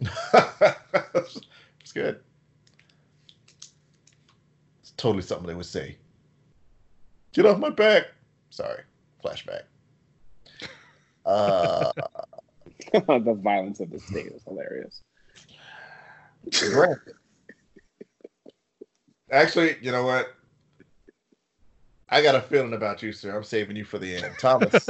[0.00, 2.20] it's good.
[4.80, 5.96] It's totally something they would say.
[7.32, 8.06] Get off my back.
[8.50, 8.82] Sorry,
[9.24, 9.62] flashback.
[11.24, 11.92] Uh,
[12.92, 15.02] the violence of the state is hilarious.
[19.30, 20.34] Actually, you know what?
[22.12, 23.34] I got a feeling about you, sir.
[23.34, 24.34] I'm saving you for the end.
[24.38, 24.86] Thomas,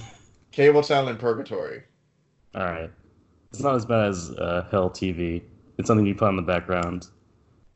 [0.52, 1.82] cable channel in purgatory.
[2.54, 2.90] all right.
[3.50, 5.42] It's not as bad as uh, Hell TV.
[5.76, 7.08] It's something you put on the background.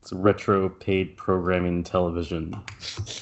[0.01, 2.59] It's retro paid programming television.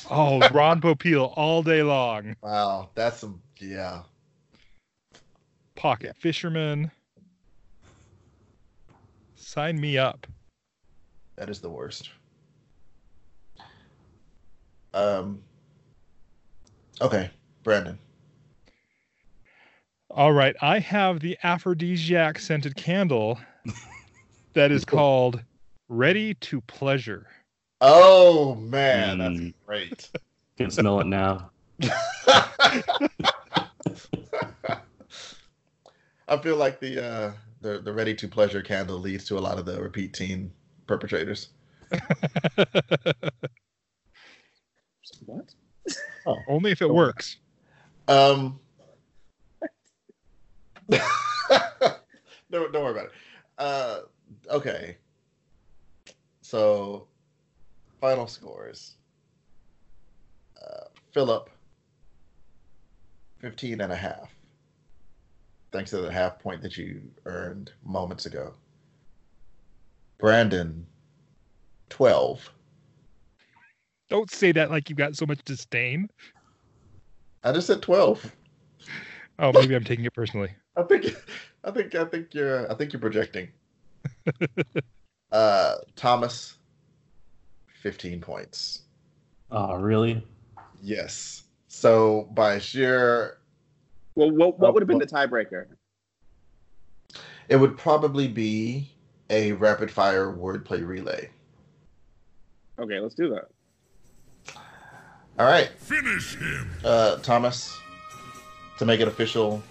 [0.09, 2.37] Oh, Ron Popeil all day long.
[2.41, 4.03] Wow, that's some yeah.
[5.75, 6.89] Pocket Fisherman.
[9.35, 10.25] Sign me up.
[11.35, 12.11] That is the worst.
[14.93, 15.41] Um.
[17.01, 17.29] Okay,
[17.63, 17.97] Brandon.
[20.09, 23.39] All right, I have the aphrodisiac scented candle
[24.53, 25.43] that is called
[25.89, 27.27] Ready to Pleasure.
[27.81, 29.53] Oh man, that's Mm.
[29.65, 30.09] great.
[30.57, 31.51] Can smell it now.
[36.27, 37.31] I feel like the uh,
[37.61, 40.53] the the ready to pleasure candle leads to a lot of the repeat teen
[40.87, 41.49] perpetrators.
[45.25, 45.53] What?
[46.47, 47.37] Only if it works.
[48.07, 48.59] Um,
[50.89, 53.11] don't, don't worry about it.
[53.57, 53.99] Uh,
[54.49, 54.97] okay.
[56.41, 57.07] So,
[57.99, 58.95] final scores.
[60.61, 61.49] Uh, Philip,
[63.39, 64.33] 15 and a half.
[65.71, 68.53] Thanks to the half point that you earned moments ago.
[70.17, 70.85] Brandon,
[71.89, 72.51] 12.
[74.09, 76.09] Don't say that like you've got so much disdain.
[77.43, 78.35] I just said twelve.
[79.39, 80.51] Oh, maybe I'm taking it personally.
[80.77, 81.05] I think,
[81.63, 83.49] I think, I think you're, I think you're projecting.
[85.31, 86.55] uh, Thomas,
[87.81, 88.83] fifteen points.
[89.51, 90.25] Oh, really?
[90.81, 91.43] Yes.
[91.67, 93.37] So by sheer,
[94.15, 95.67] Well, what, what would have been the tiebreaker?
[97.47, 98.89] it would probably be
[99.29, 101.29] a rapid fire wordplay relay.
[102.79, 103.45] Okay, let's do that.
[105.37, 106.69] All right, Finish him.
[106.83, 107.77] uh, Thomas.
[108.79, 109.63] To make it official,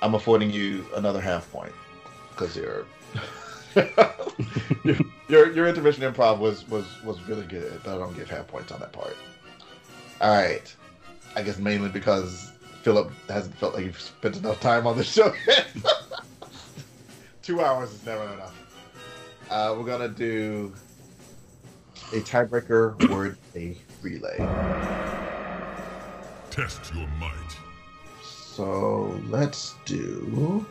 [0.00, 1.72] I'm affording you another half point
[2.30, 2.86] because your
[4.84, 4.96] your,
[5.28, 7.80] your your intermission improv was was was really good.
[7.84, 9.16] But I don't give half points on that part.
[10.20, 10.74] All right,
[11.34, 12.52] I guess mainly because
[12.82, 15.66] Philip hasn't felt like you've spent enough time on the show yet.
[17.42, 18.54] Two hours is never enough.
[19.50, 20.72] Uh, we're gonna do
[22.12, 24.36] a tiebreaker word a relay.
[26.50, 27.56] Test your might.
[28.22, 30.64] So let's do.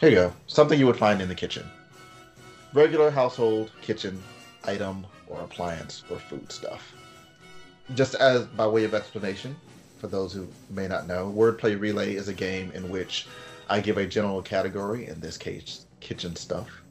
[0.00, 0.32] Here you go.
[0.46, 1.68] Something you would find in the kitchen.
[2.72, 4.22] Regular household kitchen
[4.64, 6.94] item or appliance or food stuff.
[7.94, 9.54] Just as by way of explanation,
[9.98, 13.26] for those who may not know, Wordplay Relay is a game in which
[13.68, 16.81] I give a general category, in this case, kitchen stuff.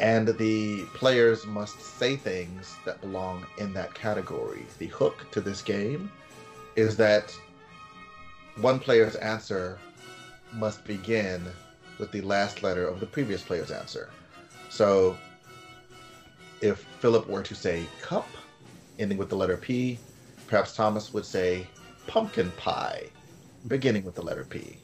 [0.00, 4.66] And the players must say things that belong in that category.
[4.78, 6.10] The hook to this game
[6.76, 7.34] is that
[8.60, 9.78] one player's answer
[10.52, 11.42] must begin
[11.98, 14.10] with the last letter of the previous player's answer.
[14.68, 15.16] So
[16.60, 18.26] if Philip were to say cup,
[18.98, 19.98] ending with the letter P,
[20.46, 21.66] perhaps Thomas would say
[22.06, 23.06] pumpkin pie,
[23.68, 24.78] beginning with the letter P.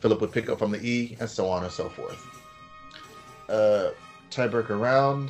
[0.00, 2.31] Philip would pick up from the E, and so on and so forth.
[3.52, 3.90] Uh,
[4.30, 5.28] tiebreaker round.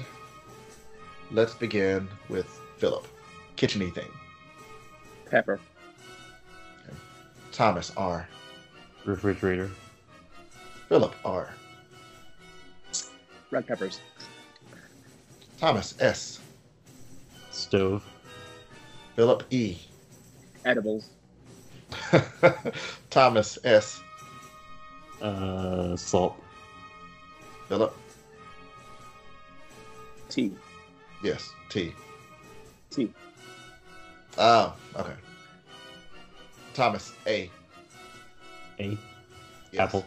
[1.32, 2.46] Let's begin with
[2.78, 3.08] Philip.
[3.56, 4.08] Kitcheny thing.
[5.28, 5.58] Pepper.
[7.50, 8.28] Thomas R.
[9.04, 9.72] Refrigerator.
[10.88, 11.52] Philip R.
[13.50, 14.00] Red peppers.
[15.58, 16.38] Thomas S.
[17.50, 18.04] Stove.
[19.16, 19.78] Philip E.
[20.64, 21.08] Edibles.
[23.10, 24.00] Thomas S.
[25.20, 26.40] Uh, salt.
[27.68, 27.96] Philip.
[30.33, 30.51] Tea.
[31.22, 31.53] Yes.
[31.68, 31.93] T.
[32.91, 33.12] T.
[34.39, 35.12] Oh, okay.
[36.72, 37.51] Thomas A.
[38.80, 38.99] A.
[39.72, 39.78] Yes.
[39.78, 40.07] Apple.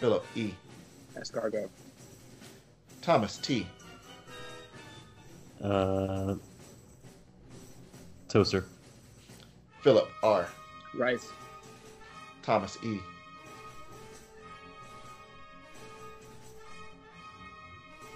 [0.00, 0.54] Philip E.
[1.14, 1.68] Escargot.
[3.02, 3.66] Thomas T.
[5.62, 6.36] Uh,
[8.28, 8.64] toaster.
[9.82, 10.48] Philip R.
[10.94, 11.28] Rice.
[12.42, 12.98] Thomas E.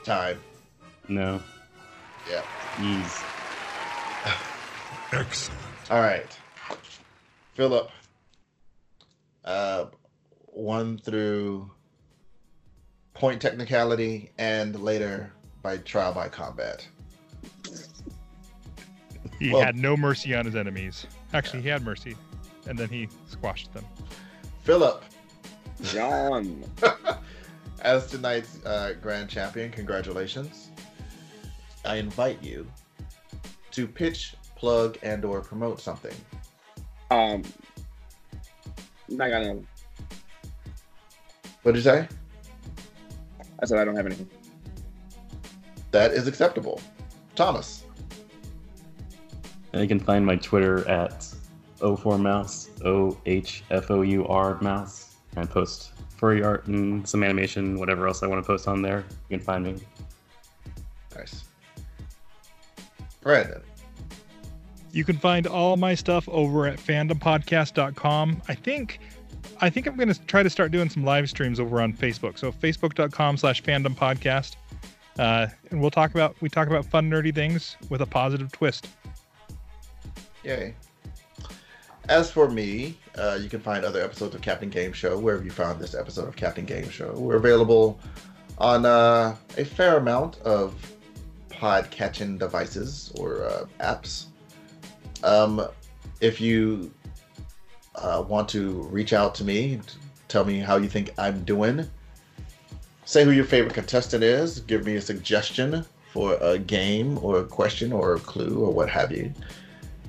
[0.04, 0.38] Time.
[1.10, 1.42] No.
[2.30, 2.42] Yeah.
[2.80, 3.20] Ease.
[5.12, 5.60] Excellent.
[5.90, 6.38] All right.
[7.54, 7.90] Philip.
[9.44, 9.86] Uh,
[10.52, 11.68] won through
[13.14, 15.32] point technicality and later
[15.62, 16.86] by trial by combat.
[19.40, 21.06] He Well- had no mercy on his enemies.
[21.32, 22.16] Actually, he had mercy,
[22.68, 23.84] and then he squashed them.
[24.62, 25.02] Philip,
[25.82, 26.64] John.
[27.82, 30.69] as tonight's uh, grand champion, congratulations.
[31.84, 32.66] I invite you
[33.72, 36.14] to pitch, plug, and/or promote something.
[37.10, 37.42] Um.
[39.12, 39.64] I got no.
[41.62, 42.08] What did you say?
[43.60, 44.28] I said I don't have anything.
[45.90, 46.80] That is acceptable.
[47.34, 47.84] Thomas.
[49.72, 51.26] And you can find my Twitter at
[51.80, 57.78] O4Mouse, O H F O U R Mouse, and post furry art and some animation,
[57.78, 59.04] whatever else I want to post on there.
[59.28, 59.76] You can find me.
[61.16, 61.44] Nice.
[63.20, 63.62] Brandon.
[64.92, 68.42] You can find all my stuff over at fandompodcast.com.
[68.48, 68.98] I think
[69.60, 72.38] I think I'm going to try to start doing some live streams over on Facebook.
[72.38, 74.56] So facebook.com slash fandompodcast.
[75.18, 78.88] Uh, and we'll talk about we talk about fun nerdy things with a positive twist.
[80.44, 80.74] Yay.
[82.08, 85.50] As for me, uh, you can find other episodes of Captain Game Show wherever you
[85.50, 87.12] found this episode of Captain Game Show.
[87.12, 88.00] We're available
[88.58, 90.74] on uh, a fair amount of
[91.60, 94.26] pod catching devices or uh, apps.
[95.22, 95.68] Um,
[96.22, 96.90] if you
[97.96, 99.80] uh, want to reach out to me,
[100.28, 101.86] tell me how you think I'm doing,
[103.04, 107.44] say who your favorite contestant is, give me a suggestion for a game or a
[107.44, 109.30] question or a clue or what have you.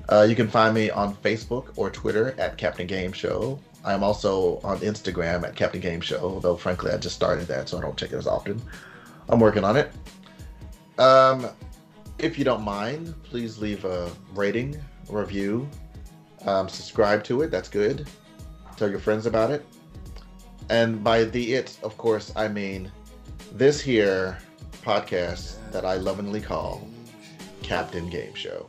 [0.08, 3.60] Uh, you can find me on Facebook or Twitter at Captain Game Show.
[3.84, 7.76] I'm also on Instagram at Captain Game Show, though frankly I just started that, so
[7.76, 8.60] I don't check it as often.
[9.28, 9.92] I'm working on it.
[11.02, 11.48] Um,
[12.18, 15.68] if you don't mind, please leave a rating, review,
[16.46, 17.50] um, subscribe to it.
[17.50, 18.08] That's good.
[18.76, 19.66] Tell your friends about it.
[20.70, 22.92] And by the it, of course, I mean
[23.52, 24.38] this here
[24.82, 26.88] podcast that I lovingly call
[27.64, 28.68] Captain Game Show.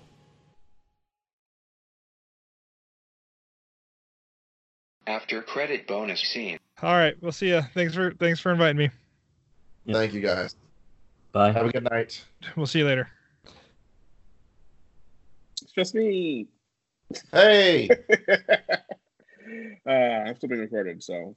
[5.06, 6.58] After credit bonus scene.
[6.82, 7.62] All right, we'll see ya.
[7.76, 8.90] Thanks for thanks for inviting me.
[9.86, 9.94] Yeah.
[9.94, 10.56] Thank you guys.
[11.34, 11.52] Bye.
[11.52, 12.24] Have a good night.
[12.56, 13.10] We'll see you later.
[15.62, 16.48] It's just me.
[17.32, 17.90] Hey,
[19.88, 21.36] uh, I'm still being recorded, so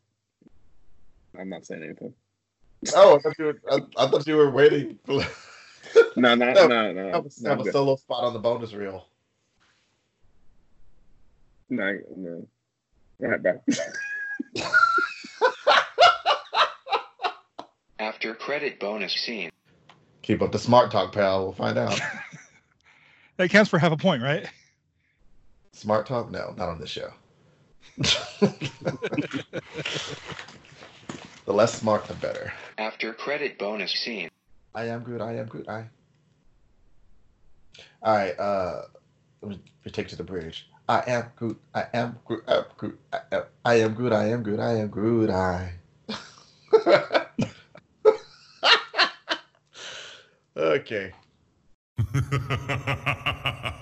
[1.39, 2.15] I'm not saying anything.
[2.95, 5.21] oh, I thought you were, I, I thought you were waiting for
[6.17, 7.13] No, not, No, no, no.
[7.13, 7.73] have, it's a- have not a good.
[7.73, 9.07] solo spot on the bonus reel.
[11.69, 12.47] No, no.
[13.23, 13.55] All right, bye.
[17.99, 19.51] After credit bonus scene.
[20.27, 21.45] Keep up the smart talk, pal.
[21.45, 22.01] We'll find out.
[23.39, 24.49] That counts for half a point, right?
[25.75, 26.31] smart talk?
[26.31, 27.11] No, not on this show.
[27.99, 28.57] the
[31.47, 32.51] less smart, the better.
[32.79, 34.31] After credit bonus scene.
[34.75, 35.21] I am good.
[35.21, 35.69] I am good.
[35.69, 35.85] I.
[38.03, 38.41] All right.
[38.41, 38.85] Uh,
[39.43, 40.67] let me, let me take to the bridge.
[40.89, 41.57] I am good.
[41.75, 42.41] I am good.
[42.49, 42.99] I am good.
[43.13, 44.13] I am, I am good.
[44.15, 44.61] I am good.
[44.61, 45.29] I am good.
[45.29, 45.73] I.
[50.77, 51.13] okay.